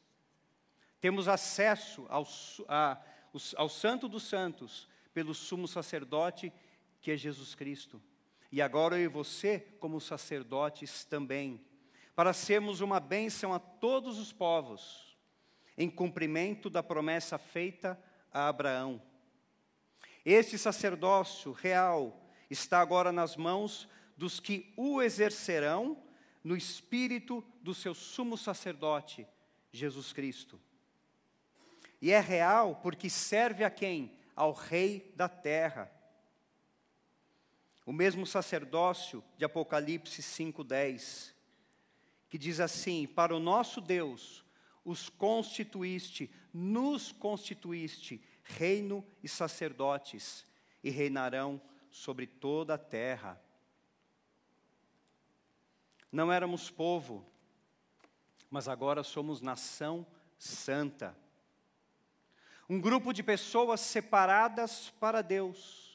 Temos 1.01 1.29
acesso 1.29 2.07
ao, 2.09 2.27
a, 2.69 3.01
ao 3.57 3.69
Santo 3.69 4.09
dos 4.09 4.25
Santos 4.25 4.89
pelo 5.15 5.35
sumo 5.35 5.69
sacerdote 5.69 6.53
que 7.01 7.11
é 7.11 7.17
Jesus 7.17 7.55
Cristo. 7.55 8.03
E 8.51 8.63
agora 8.63 8.99
eu 8.99 9.05
e 9.05 9.09
você, 9.09 9.61
como 9.81 10.01
sacerdotes 10.01 11.05
também 11.05 11.65
para 12.17 12.33
sermos 12.33 12.81
uma 12.81 12.99
bênção 12.99 13.53
a 13.53 13.59
todos 13.59 14.19
os 14.19 14.33
povos, 14.33 15.15
em 15.77 15.91
cumprimento 15.91 16.71
da 16.71 16.83
promessa 16.83 17.37
feita 17.37 18.03
a 18.33 18.49
Abraão. 18.49 19.03
Este 20.25 20.57
sacerdócio 20.57 21.53
real 21.53 22.27
está 22.49 22.81
agora 22.81 23.13
nas 23.13 23.37
mãos 23.37 23.87
dos 24.17 24.41
que 24.41 24.73
o 24.79 25.03
exercerão 25.03 26.03
no 26.43 26.57
espírito 26.57 27.45
do 27.61 27.75
seu 27.75 27.95
sumo 27.95 28.39
sacerdote, 28.39 29.29
Jesus 29.71 30.11
Cristo. 30.15 30.59
E 32.01 32.13
é 32.13 32.21
real 32.21 32.77
porque 32.77 33.11
serve 33.11 33.63
a 33.63 33.69
quem? 33.69 34.19
Ao 34.35 34.53
Rei 34.53 35.13
da 35.15 35.29
terra. 35.29 35.93
O 37.87 37.93
mesmo 37.93 38.27
sacerdócio 38.27 39.23
de 39.39 39.45
Apocalipse 39.45 40.21
5,10, 40.21 41.33
que 42.29 42.37
diz 42.37 42.59
assim: 42.59 43.07
Para 43.07 43.35
o 43.35 43.39
nosso 43.39 43.81
Deus, 43.81 44.45
os 44.85 45.09
constituíste, 45.09 46.29
nos 46.53 47.13
constituíste, 47.13 48.21
reino 48.43 49.07
e 49.23 49.29
sacerdotes, 49.29 50.45
e 50.83 50.91
reinarão 50.91 51.63
sobre 51.89 52.27
toda 52.27 52.75
a 52.75 52.79
terra. 52.79 53.41
Não 56.11 56.33
éramos 56.33 56.71
povo, 56.71 57.25
mas 58.51 58.67
agora 58.69 59.05
somos 59.05 59.41
nação 59.41 60.05
santa. 60.39 61.17
Um 62.69 62.81
grupo 62.81 63.13
de 63.13 63.23
pessoas 63.23 63.81
separadas 63.81 64.91
para 64.99 65.23
Deus, 65.23 65.86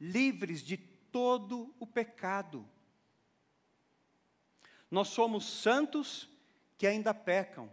livres 0.00 0.62
de 0.62 0.76
todo 0.76 1.74
o 1.78 1.86
pecado. 1.86 2.68
Nós 4.90 5.08
somos 5.08 5.44
santos 5.44 6.28
que 6.76 6.86
ainda 6.86 7.14
pecam. 7.14 7.72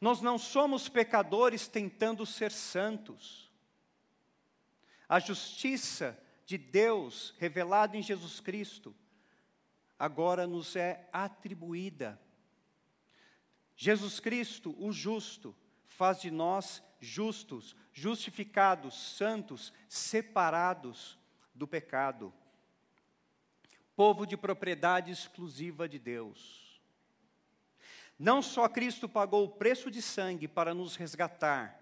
Nós 0.00 0.20
não 0.20 0.38
somos 0.38 0.88
pecadores 0.88 1.68
tentando 1.68 2.24
ser 2.24 2.52
santos. 2.52 3.50
A 5.08 5.18
justiça 5.18 6.18
de 6.46 6.56
Deus 6.56 7.34
revelada 7.38 7.96
em 7.96 8.02
Jesus 8.02 8.40
Cristo 8.40 8.94
agora 9.98 10.46
nos 10.46 10.76
é 10.76 11.08
atribuída. 11.12 12.20
Jesus 13.76 14.20
Cristo, 14.20 14.74
o 14.78 14.92
justo, 14.92 15.54
faz 15.84 16.20
de 16.20 16.30
nós 16.30 16.82
justos, 17.00 17.76
justificados, 17.92 19.16
santos, 19.16 19.72
separados 19.88 21.17
do 21.58 21.66
pecado. 21.66 22.32
Povo 23.96 24.24
de 24.24 24.36
propriedade 24.36 25.10
exclusiva 25.10 25.88
de 25.88 25.98
Deus. 25.98 26.80
Não 28.16 28.40
só 28.40 28.68
Cristo 28.68 29.08
pagou 29.08 29.44
o 29.44 29.50
preço 29.50 29.90
de 29.90 30.00
sangue 30.00 30.46
para 30.46 30.72
nos 30.72 30.96
resgatar, 30.96 31.78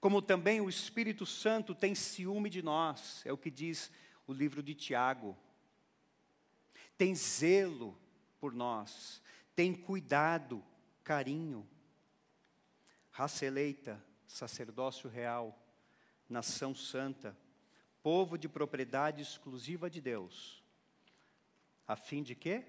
como 0.00 0.22
também 0.22 0.60
o 0.60 0.68
Espírito 0.68 1.26
Santo 1.26 1.74
tem 1.74 1.94
ciúme 1.94 2.48
de 2.48 2.62
nós, 2.62 3.22
é 3.24 3.32
o 3.32 3.38
que 3.38 3.50
diz 3.50 3.90
o 4.26 4.32
livro 4.32 4.62
de 4.62 4.74
Tiago. 4.74 5.36
Tem 6.96 7.14
zelo 7.14 7.98
por 8.38 8.52
nós, 8.52 9.22
tem 9.56 9.74
cuidado, 9.74 10.62
carinho. 11.02 11.66
Raça 13.10 13.44
eleita, 13.44 14.02
sacerdócio 14.26 15.08
real, 15.08 15.58
nação 16.28 16.74
santa, 16.74 17.36
povo 18.08 18.38
de 18.38 18.48
propriedade 18.48 19.20
exclusiva 19.20 19.90
de 19.90 20.00
Deus, 20.00 20.64
a 21.86 21.94
fim 21.94 22.22
de 22.22 22.34
quê? 22.34 22.64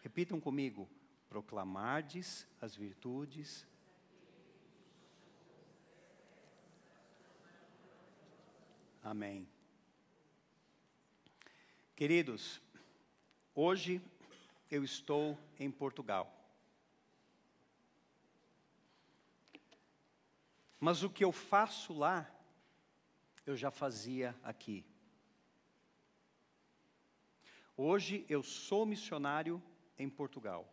Repitam 0.00 0.40
comigo: 0.40 0.88
proclamardes 1.28 2.46
as 2.58 2.74
virtudes 2.74 3.66
Amém. 9.02 9.46
Queridos, 11.94 12.58
hoje 13.54 14.00
eu 14.70 14.82
estou 14.82 15.38
em 15.60 15.70
Portugal. 15.70 16.34
Mas 20.80 21.02
o 21.02 21.10
que 21.10 21.22
eu 21.22 21.30
faço 21.30 21.92
lá, 21.92 22.26
eu 23.50 23.56
já 23.56 23.70
fazia 23.70 24.38
aqui. 24.42 24.84
Hoje 27.74 28.26
eu 28.28 28.42
sou 28.42 28.84
missionário 28.84 29.62
em 29.98 30.08
Portugal. 30.08 30.70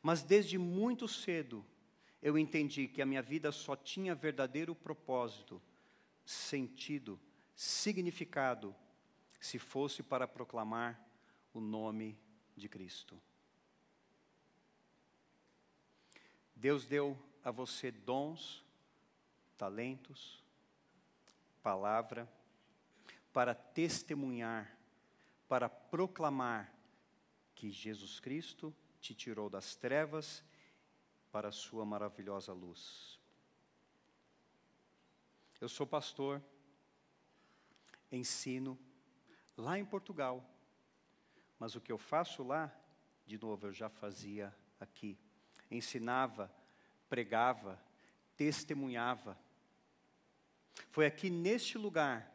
Mas 0.00 0.22
desde 0.22 0.56
muito 0.56 1.06
cedo 1.06 1.64
eu 2.22 2.38
entendi 2.38 2.88
que 2.88 3.02
a 3.02 3.06
minha 3.06 3.20
vida 3.20 3.52
só 3.52 3.76
tinha 3.76 4.14
verdadeiro 4.14 4.74
propósito 4.74 5.60
sentido, 6.24 7.20
significado, 7.54 8.74
se 9.38 9.58
fosse 9.58 10.02
para 10.02 10.26
proclamar 10.26 11.04
o 11.52 11.60
nome 11.60 12.18
de 12.56 12.68
Cristo. 12.68 13.20
Deus 16.54 16.86
deu 16.86 17.18
a 17.44 17.50
você 17.50 17.90
dons, 17.90 18.64
talentos, 19.58 20.41
palavra, 21.62 22.28
para 23.32 23.54
testemunhar, 23.54 24.76
para 25.48 25.68
proclamar 25.68 26.72
que 27.54 27.70
Jesus 27.70 28.18
Cristo 28.18 28.74
te 29.00 29.14
tirou 29.14 29.48
das 29.48 29.74
trevas 29.74 30.44
para 31.30 31.48
a 31.48 31.52
sua 31.52 31.84
maravilhosa 31.84 32.52
luz. 32.52 33.18
Eu 35.60 35.68
sou 35.68 35.86
pastor, 35.86 36.42
ensino 38.10 38.78
lá 39.56 39.78
em 39.78 39.84
Portugal, 39.84 40.44
mas 41.58 41.74
o 41.76 41.80
que 41.80 41.92
eu 41.92 41.98
faço 41.98 42.42
lá, 42.42 42.74
de 43.24 43.38
novo, 43.38 43.68
eu 43.68 43.72
já 43.72 43.88
fazia 43.88 44.54
aqui. 44.80 45.16
Ensinava, 45.70 46.52
pregava, 47.08 47.80
testemunhava. 48.36 49.38
Foi 50.90 51.06
aqui 51.06 51.30
neste 51.30 51.78
lugar 51.78 52.32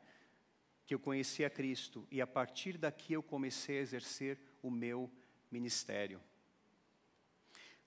que 0.86 0.93
eu 0.93 1.00
conheci 1.00 1.43
a 1.43 1.50
Cristo 1.50 2.08
e 2.10 2.21
a 2.21 2.28
partir 2.28 2.78
daqui 2.78 3.13
eu 3.13 3.21
comecei 3.21 3.80
a 3.80 3.82
exercer 3.82 4.39
o 4.62 4.71
meu 4.71 5.12
ministério. 5.52 6.21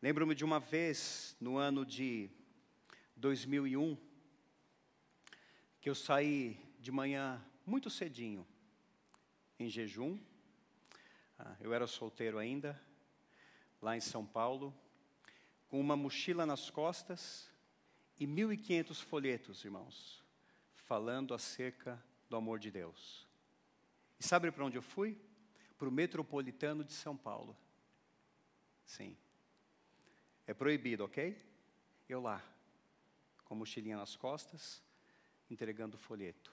Lembro-me 0.03 0.35
de 0.35 0.45
uma 0.45 0.59
vez, 0.59 1.37
no 1.41 1.57
ano 1.57 1.85
de 1.85 2.31
2001, 3.17 3.97
que 5.81 5.91
eu 5.91 5.95
saí 5.95 6.59
de 6.79 6.91
manhã 6.91 7.43
muito 7.67 7.91
cedinho, 7.91 8.47
em 9.59 9.69
jejum. 9.69 10.19
Ah, 11.39 11.57
eu 11.61 11.73
era 11.73 11.87
solteiro 11.87 12.39
ainda, 12.39 12.81
lá 13.81 13.97
em 13.97 14.01
São 14.01 14.25
Paulo, 14.25 14.75
com 15.69 15.81
uma 15.81 15.97
mochila 15.97 16.45
nas 16.45 16.71
costas 16.71 17.51
e 18.19 18.27
1.500 18.27 19.03
folhetos, 19.03 19.65
irmãos, 19.65 20.23
falando 20.91 21.35
acerca 21.35 22.05
do 22.29 22.35
amor 22.35 22.59
de 22.59 22.69
Deus. 22.69 23.25
E 24.19 24.25
sabe 24.25 24.51
para 24.51 24.65
onde 24.65 24.77
eu 24.77 24.83
fui? 24.83 25.17
Para 25.79 25.89
o 25.89 25.93
metropolitano 25.93 26.83
de 26.83 26.93
São 26.93 27.17
Paulo. 27.17 27.57
Sim. 28.85 29.17
É 30.49 30.53
proibido, 30.53 31.05
ok? 31.05 31.41
Eu 32.09 32.21
lá, 32.21 32.43
com 33.45 33.55
mochilinha 33.55 33.97
nas 33.97 34.17
costas, 34.17 34.83
entregando 35.49 35.97
o 35.97 36.01
folheto. 36.01 36.53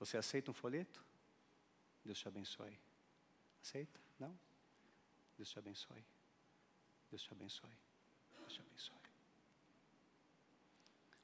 Você 0.00 0.16
aceita 0.16 0.50
um 0.50 0.54
folheto? 0.54 1.00
Deus 2.04 2.18
te 2.18 2.26
abençoe. 2.26 2.76
Aceita? 3.62 4.00
Não? 4.18 4.36
Deus 5.36 5.48
te 5.48 5.56
abençoe. 5.56 6.04
Deus 7.08 7.22
te 7.22 7.30
abençoe. 7.30 7.78
Deus 8.40 8.54
te 8.54 8.60
abençoe. 8.60 8.96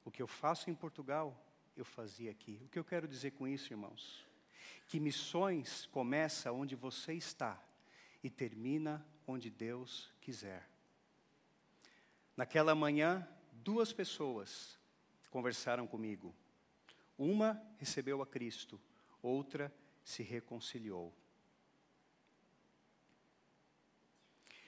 O 0.05 0.09
que 0.09 0.21
eu 0.21 0.27
faço 0.27 0.69
em 0.69 0.73
Portugal, 0.73 1.37
eu 1.75 1.83
fazia 1.85 2.31
aqui. 2.31 2.61
O 2.63 2.69
que 2.69 2.79
eu 2.79 2.83
quero 2.83 3.07
dizer 3.07 3.31
com 3.31 3.47
isso, 3.47 3.73
irmãos? 3.73 4.25
Que 4.87 4.99
missões 4.99 5.85
começa 5.87 6.51
onde 6.51 6.75
você 6.75 7.13
está 7.13 7.61
e 8.23 8.29
termina 8.29 9.05
onde 9.27 9.49
Deus 9.49 10.11
quiser. 10.21 10.67
Naquela 12.37 12.75
manhã, 12.75 13.27
duas 13.51 13.91
pessoas 13.91 14.77
conversaram 15.29 15.85
comigo. 15.85 16.35
Uma 17.17 17.61
recebeu 17.77 18.21
a 18.21 18.27
Cristo, 18.27 18.79
outra 19.21 19.73
se 20.03 20.21
reconciliou. 20.23 21.13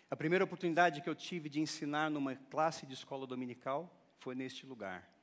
A 0.10 0.16
primeira 0.16 0.46
oportunidade 0.46 1.02
que 1.02 1.10
eu 1.10 1.16
tive 1.16 1.50
de 1.50 1.60
ensinar 1.60 2.10
numa 2.10 2.36
classe 2.36 2.86
de 2.86 2.94
escola 2.94 3.28
dominical 3.28 3.94
foi 4.20 4.34
neste 4.34 4.66
lugar. 4.66 5.17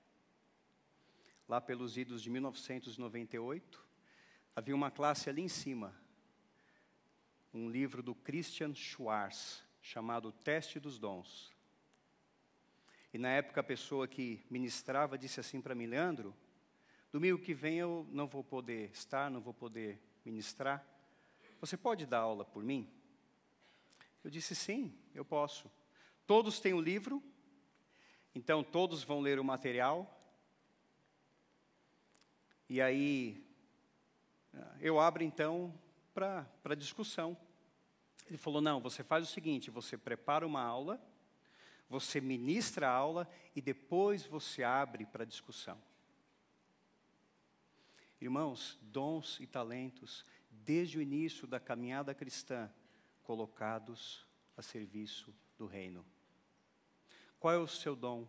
Lá 1.47 1.61
pelos 1.61 1.99
idos 1.99 2.23
de 2.23 2.31
1998, 2.31 3.85
havia 4.57 4.75
uma 4.75 4.91
classe 4.91 5.29
ali 5.29 5.43
em 5.43 5.49
cima, 5.49 5.95
um 7.53 7.69
livro 7.69 8.03
do 8.03 8.15
Christian 8.15 8.75
Schwarz, 8.75 9.63
chamado 9.83 10.33
Teste 10.33 10.81
dos 10.81 10.99
Dons. 10.99 11.53
E 13.13 13.19
na 13.19 13.29
época 13.29 13.61
a 13.61 13.65
pessoa 13.65 14.09
que 14.09 14.45
ministrava 14.51 15.19
disse 15.19 15.39
assim 15.39 15.61
para 15.61 15.75
mim, 15.75 15.87
Leandro, 15.87 16.35
domingo 17.13 17.39
que 17.39 17.53
vem 17.53 17.79
eu 17.79 18.09
não 18.11 18.27
vou 18.27 18.43
poder 18.43 18.91
estar, 18.91 19.31
não 19.31 19.41
vou 19.41 19.53
poder 19.55 20.01
ministrar. 20.25 20.85
Você 21.61 21.77
pode 21.77 22.07
dar 22.07 22.21
aula 22.21 22.45
por 22.45 22.65
mim? 22.65 22.91
Eu 24.25 24.31
disse 24.31 24.55
sim, 24.55 24.93
eu 25.15 25.25
posso. 25.25 25.71
Todos 26.27 26.59
têm 26.59 26.73
o 26.73 26.79
um 26.79 26.81
livro, 26.81 27.23
então 28.35 28.65
todos 28.65 29.05
vão 29.05 29.21
ler 29.21 29.39
o 29.39 29.45
material. 29.45 30.14
E 32.69 32.81
aí 32.81 33.45
eu 34.81 34.99
abro 34.99 35.23
então 35.23 35.75
para 36.13 36.75
discussão. 36.77 37.37
Ele 38.27 38.39
falou: 38.39 38.61
não, 38.61 38.81
você 38.81 39.03
faz 39.03 39.29
o 39.29 39.33
seguinte: 39.33 39.71
você 39.71 39.97
prepara 39.97 40.47
uma 40.47 40.63
aula 40.63 41.01
você 41.89 42.21
ministra 42.21 42.89
a 42.89 42.93
aula 42.93 43.29
e 43.55 43.61
depois 43.61 44.27
você 44.27 44.63
abre 44.63 45.07
para 45.07 45.25
discussão. 45.25 45.81
Irmãos, 48.21 48.79
dons 48.83 49.39
e 49.41 49.47
talentos, 49.47 50.25
desde 50.51 50.99
o 50.99 51.03
início 51.03 51.47
da 51.47 51.61
caminhada 51.61 52.15
cristã, 52.15 52.73
colocados 53.23 54.27
a 54.57 54.63
serviço 54.63 55.35
do 55.59 55.67
reino. 55.67 56.05
Qual 57.39 57.53
é 57.53 57.59
o 57.59 57.69
seu 57.69 57.95
dom? 57.95 58.27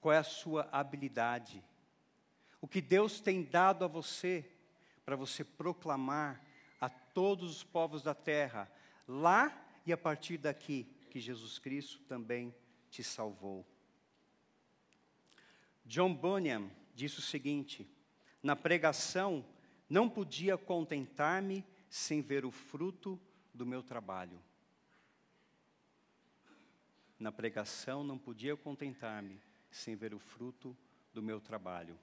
Qual 0.00 0.12
é 0.12 0.18
a 0.18 0.24
sua 0.24 0.68
habilidade? 0.70 1.62
O 2.64 2.66
que 2.66 2.80
Deus 2.80 3.20
tem 3.20 3.42
dado 3.42 3.84
a 3.84 3.86
você 3.86 4.42
para 5.04 5.16
você 5.16 5.44
proclamar 5.44 6.42
a 6.80 6.88
todos 6.88 7.56
os 7.56 7.62
povos 7.62 8.02
da 8.02 8.14
terra, 8.14 8.72
lá 9.06 9.54
e 9.84 9.92
a 9.92 9.98
partir 9.98 10.38
daqui, 10.38 10.84
que 11.10 11.20
Jesus 11.20 11.58
Cristo 11.58 12.00
também 12.08 12.54
te 12.88 13.04
salvou. 13.04 13.66
John 15.84 16.14
Bunyan 16.14 16.70
disse 16.94 17.18
o 17.18 17.22
seguinte: 17.22 17.86
na 18.42 18.56
pregação 18.56 19.44
não 19.86 20.08
podia 20.08 20.56
contentar-me 20.56 21.62
sem 21.90 22.22
ver 22.22 22.46
o 22.46 22.50
fruto 22.50 23.20
do 23.52 23.66
meu 23.66 23.82
trabalho. 23.82 24.40
Na 27.18 27.30
pregação 27.30 28.02
não 28.02 28.16
podia 28.16 28.56
contentar-me 28.56 29.38
sem 29.70 29.94
ver 29.94 30.14
o 30.14 30.18
fruto 30.18 30.74
do 31.12 31.20
meu 31.20 31.42
trabalho. 31.42 31.98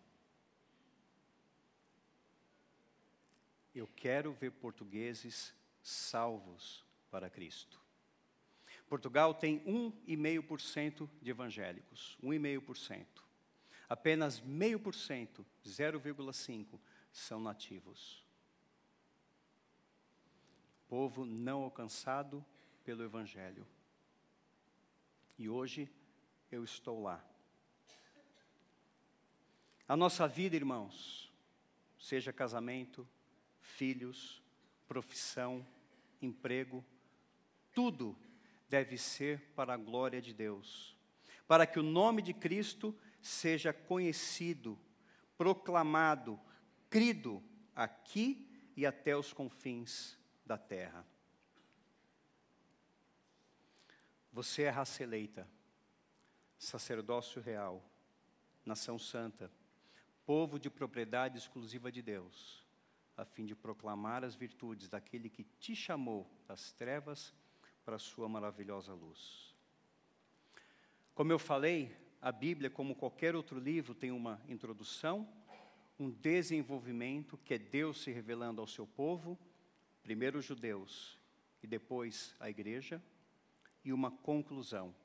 Eu 3.73 3.87
quero 3.87 4.33
ver 4.33 4.51
portugueses 4.51 5.53
salvos 5.81 6.85
para 7.09 7.29
Cristo. 7.29 7.79
Portugal 8.87 9.33
tem 9.33 9.59
1,5% 9.65 11.09
de 11.21 11.29
evangélicos, 11.29 12.17
1,5%. 12.21 13.05
Apenas 13.87 14.41
0,5%, 14.41 15.45
0,5% 15.65 16.79
são 17.11 17.39
nativos. 17.39 18.25
Povo 20.87 21.25
não 21.25 21.63
alcançado 21.63 22.45
pelo 22.83 23.03
Evangelho. 23.03 23.65
E 25.37 25.47
hoje 25.49 25.89
eu 26.51 26.63
estou 26.63 27.01
lá. 27.01 27.23
A 29.87 29.95
nossa 29.95 30.27
vida, 30.27 30.55
irmãos, 30.55 31.31
seja 31.99 32.33
casamento, 32.33 33.07
filhos, 33.77 34.41
profissão, 34.87 35.65
emprego, 36.21 36.83
tudo 37.73 38.17
deve 38.69 38.97
ser 38.97 39.41
para 39.55 39.73
a 39.73 39.77
glória 39.77 40.21
de 40.21 40.33
Deus, 40.33 40.95
para 41.47 41.65
que 41.65 41.79
o 41.79 41.83
nome 41.83 42.21
de 42.21 42.33
Cristo 42.33 42.95
seja 43.21 43.73
conhecido, 43.73 44.79
proclamado, 45.37 46.39
crido 46.89 47.43
aqui 47.75 48.47
e 48.75 48.85
até 48.85 49.15
os 49.15 49.33
confins 49.33 50.17
da 50.45 50.57
terra. 50.57 51.05
Você 54.31 54.63
é 54.63 54.69
raça 54.69 55.03
eleita, 55.03 55.47
sacerdócio 56.57 57.41
real, 57.41 57.83
nação 58.65 58.97
santa, 58.97 59.51
povo 60.25 60.57
de 60.57 60.69
propriedade 60.69 61.37
exclusiva 61.37 61.91
de 61.91 62.01
Deus, 62.01 62.65
a 63.17 63.25
fim 63.25 63.45
de 63.45 63.55
proclamar 63.55 64.23
as 64.23 64.35
virtudes 64.35 64.87
daquele 64.87 65.29
que 65.29 65.43
te 65.43 65.75
chamou 65.75 66.29
das 66.47 66.71
trevas 66.71 67.33
para 67.83 67.95
a 67.95 67.99
sua 67.99 68.27
maravilhosa 68.29 68.93
luz. 68.93 69.55
Como 71.13 71.31
eu 71.31 71.39
falei, 71.39 71.95
a 72.21 72.31
Bíblia, 72.31 72.69
como 72.69 72.95
qualquer 72.95 73.35
outro 73.35 73.59
livro, 73.59 73.93
tem 73.93 74.11
uma 74.11 74.41
introdução, 74.47 75.27
um 75.99 76.09
desenvolvimento 76.09 77.37
que 77.37 77.53
é 77.53 77.57
Deus 77.57 78.01
se 78.01 78.11
revelando 78.11 78.61
ao 78.61 78.67
seu 78.67 78.87
povo, 78.87 79.37
primeiro 80.01 80.39
os 80.39 80.45
judeus 80.45 81.19
e 81.61 81.67
depois 81.67 82.35
a 82.39 82.49
igreja, 82.49 83.01
e 83.83 83.91
uma 83.91 84.11
conclusão. 84.11 84.95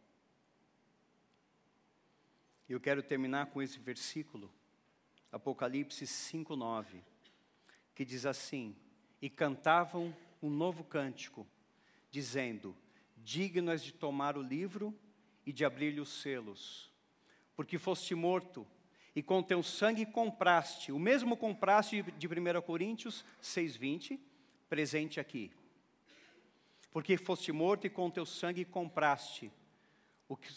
Eu 2.69 2.81
quero 2.81 3.03
terminar 3.03 3.47
com 3.47 3.63
esse 3.63 3.79
versículo, 3.79 4.53
Apocalipse 5.31 6.07
5:9, 6.07 7.03
que 7.97 8.05
diz 8.05 8.25
assim: 8.25 8.77
"E 9.21 9.29
cantavam 9.29 10.15
um 10.41 10.49
novo 10.49 10.85
cântico, 10.85 11.45
dizendo: 12.11 12.77
Digno 13.17 13.73
és 13.73 13.83
de 13.83 13.93
tomar 13.93 14.37
o 14.37 14.43
livro 14.43 14.97
e 15.45 15.53
de 15.53 15.65
abrir-lhe 15.65 16.01
os 16.01 16.21
selos, 16.21 16.93
porque 17.57 17.79
foste 17.79 18.15
morto 18.15 18.65
e 19.15 19.23
com 19.23 19.43
teu 19.43 19.63
sangue 19.63 20.05
compraste, 20.05 20.93
o 20.93 20.99
mesmo 20.99 21.39
compraste 21.39 22.03
de 22.03 22.29
1 22.29 22.61
Coríntios 22.61 23.25
6,20, 23.43 24.21
presente 24.69 25.19
aqui. 25.19 25.51
Porque 26.91 27.17
foste 27.17 27.51
morto 27.51 27.87
e 27.87 27.91
com 27.91 28.11
teu 28.11 28.27
sangue 28.27 28.63
compraste 28.65 29.51
o 30.29 30.37
que, 30.37 30.51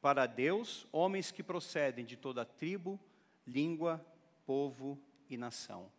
para 0.00 0.26
Deus 0.26 0.86
homens 0.90 1.30
que 1.30 1.44
procedem 1.44 2.04
de 2.04 2.16
toda 2.16 2.44
tribo, 2.44 2.98
língua, 3.46 4.04
povo 4.44 5.00
e 5.30 5.36
nação. 5.36 5.90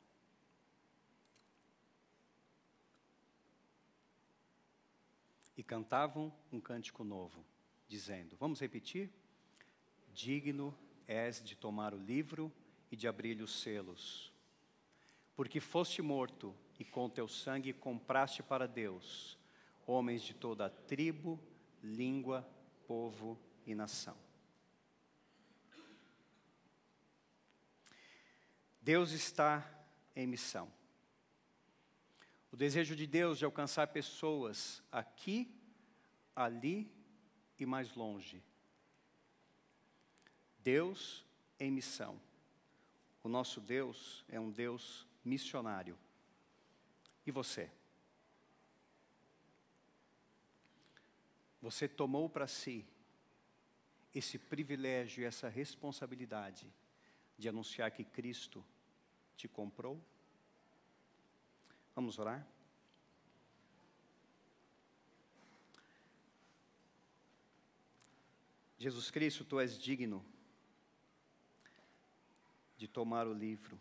Cantavam 5.65 6.33
um 6.51 6.59
cântico 6.59 7.03
novo, 7.03 7.45
dizendo: 7.87 8.35
Vamos 8.37 8.59
repetir? 8.59 9.11
Digno 10.13 10.77
és 11.07 11.43
de 11.43 11.55
tomar 11.55 11.93
o 11.93 11.97
livro 11.97 12.51
e 12.91 12.95
de 12.95 13.07
abrir-lhe 13.07 13.43
os 13.43 13.61
selos, 13.61 14.31
porque 15.35 15.59
foste 15.59 16.01
morto 16.01 16.55
e 16.79 16.85
com 16.85 17.09
teu 17.09 17.27
sangue 17.27 17.73
compraste 17.73 18.41
para 18.41 18.67
Deus 18.67 19.37
homens 19.87 20.23
de 20.23 20.33
toda 20.33 20.65
a 20.65 20.69
tribo, 20.69 21.39
língua, 21.83 22.47
povo 22.87 23.39
e 23.65 23.75
nação. 23.75 24.17
Deus 28.81 29.11
está 29.11 29.67
em 30.15 30.27
missão. 30.27 30.71
O 32.51 32.57
desejo 32.57 32.95
de 32.95 33.05
Deus 33.05 33.37
de 33.37 33.45
alcançar 33.45 33.87
pessoas 33.87 34.81
aqui, 34.91 35.54
ali 36.35 36.91
e 37.57 37.65
mais 37.65 37.95
longe. 37.95 38.43
Deus 40.59 41.25
em 41.59 41.71
missão. 41.71 42.19
O 43.23 43.29
nosso 43.29 43.61
Deus 43.61 44.25
é 44.27 44.39
um 44.39 44.51
Deus 44.51 45.07
missionário. 45.23 45.97
E 47.25 47.31
você? 47.31 47.71
Você 51.61 51.87
tomou 51.87 52.29
para 52.29 52.45
si 52.45 52.85
esse 54.13 54.37
privilégio 54.37 55.21
e 55.21 55.25
essa 55.25 55.49
responsabilidade 55.49 56.71
de 57.37 57.49
anunciar 57.49 57.89
que 57.91 58.03
Cristo 58.03 58.63
te 59.35 59.47
comprou? 59.47 59.99
Vamos 61.95 62.19
orar? 62.19 62.45
Jesus 68.85 69.09
Cristo, 69.09 69.43
tu 69.43 69.59
és 69.59 69.79
digno 69.79 70.23
de 72.77 72.87
tomar 72.87 73.25
o 73.25 73.33
livro, 73.33 73.79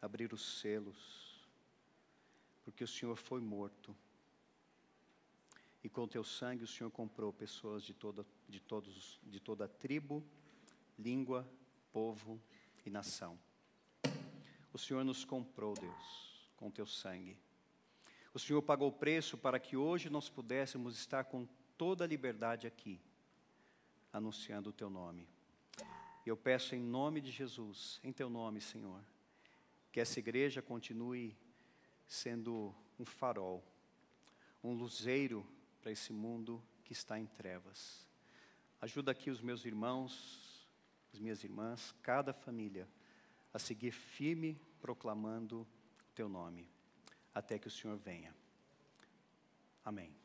abrir 0.00 0.32
os 0.32 0.60
selos, 0.60 1.46
porque 2.64 2.82
o 2.82 2.88
Senhor 2.88 3.16
foi 3.16 3.38
morto. 3.38 3.94
E 5.84 5.90
com 5.90 6.08
teu 6.08 6.24
sangue 6.24 6.64
o 6.64 6.66
Senhor 6.66 6.90
comprou 6.90 7.30
pessoas 7.30 7.82
de 7.82 7.92
toda, 7.92 8.24
de 8.48 8.60
todos, 8.60 9.20
de 9.22 9.38
toda 9.38 9.68
tribo, 9.68 10.24
língua, 10.98 11.46
povo 11.92 12.40
e 12.86 12.88
nação. 12.88 13.38
O 14.72 14.78
Senhor 14.78 15.04
nos 15.04 15.22
comprou, 15.22 15.74
Deus 15.74 16.28
com 16.56 16.70
teu 16.70 16.86
sangue. 16.86 17.38
O 18.32 18.38
Senhor 18.38 18.62
pagou 18.62 18.88
o 18.88 18.98
preço 19.04 19.36
para 19.36 19.60
que 19.60 19.76
hoje 19.76 20.08
nós 20.08 20.30
pudéssemos 20.30 20.96
estar 20.96 21.24
com 21.24 21.46
toda 21.76 22.04
a 22.04 22.06
liberdade 22.06 22.66
aqui, 22.66 22.98
anunciando 24.12 24.70
o 24.70 24.72
teu 24.72 24.90
nome. 24.90 25.28
E 26.24 26.28
eu 26.28 26.36
peço 26.36 26.74
em 26.74 26.80
nome 26.80 27.20
de 27.20 27.30
Jesus, 27.30 28.00
em 28.02 28.12
teu 28.12 28.28
nome, 28.28 28.60
Senhor, 28.60 29.00
que 29.90 30.00
essa 30.00 30.18
igreja 30.18 30.60
continue 30.60 31.36
sendo 32.06 32.74
um 32.98 33.04
farol, 33.04 33.64
um 34.62 34.72
luzeiro 34.74 35.46
para 35.80 35.92
esse 35.92 36.12
mundo 36.12 36.62
que 36.84 36.92
está 36.92 37.18
em 37.18 37.26
trevas. 37.26 38.06
Ajuda 38.80 39.12
aqui 39.12 39.30
os 39.30 39.40
meus 39.40 39.64
irmãos, 39.64 40.66
as 41.12 41.18
minhas 41.18 41.42
irmãs, 41.42 41.94
cada 42.02 42.32
família, 42.32 42.88
a 43.52 43.58
seguir 43.58 43.92
firme 43.92 44.60
proclamando 44.80 45.60
o 45.60 46.14
teu 46.14 46.28
nome, 46.28 46.68
até 47.34 47.58
que 47.58 47.68
o 47.68 47.70
Senhor 47.70 47.96
venha. 47.96 48.34
Amém. 49.84 50.17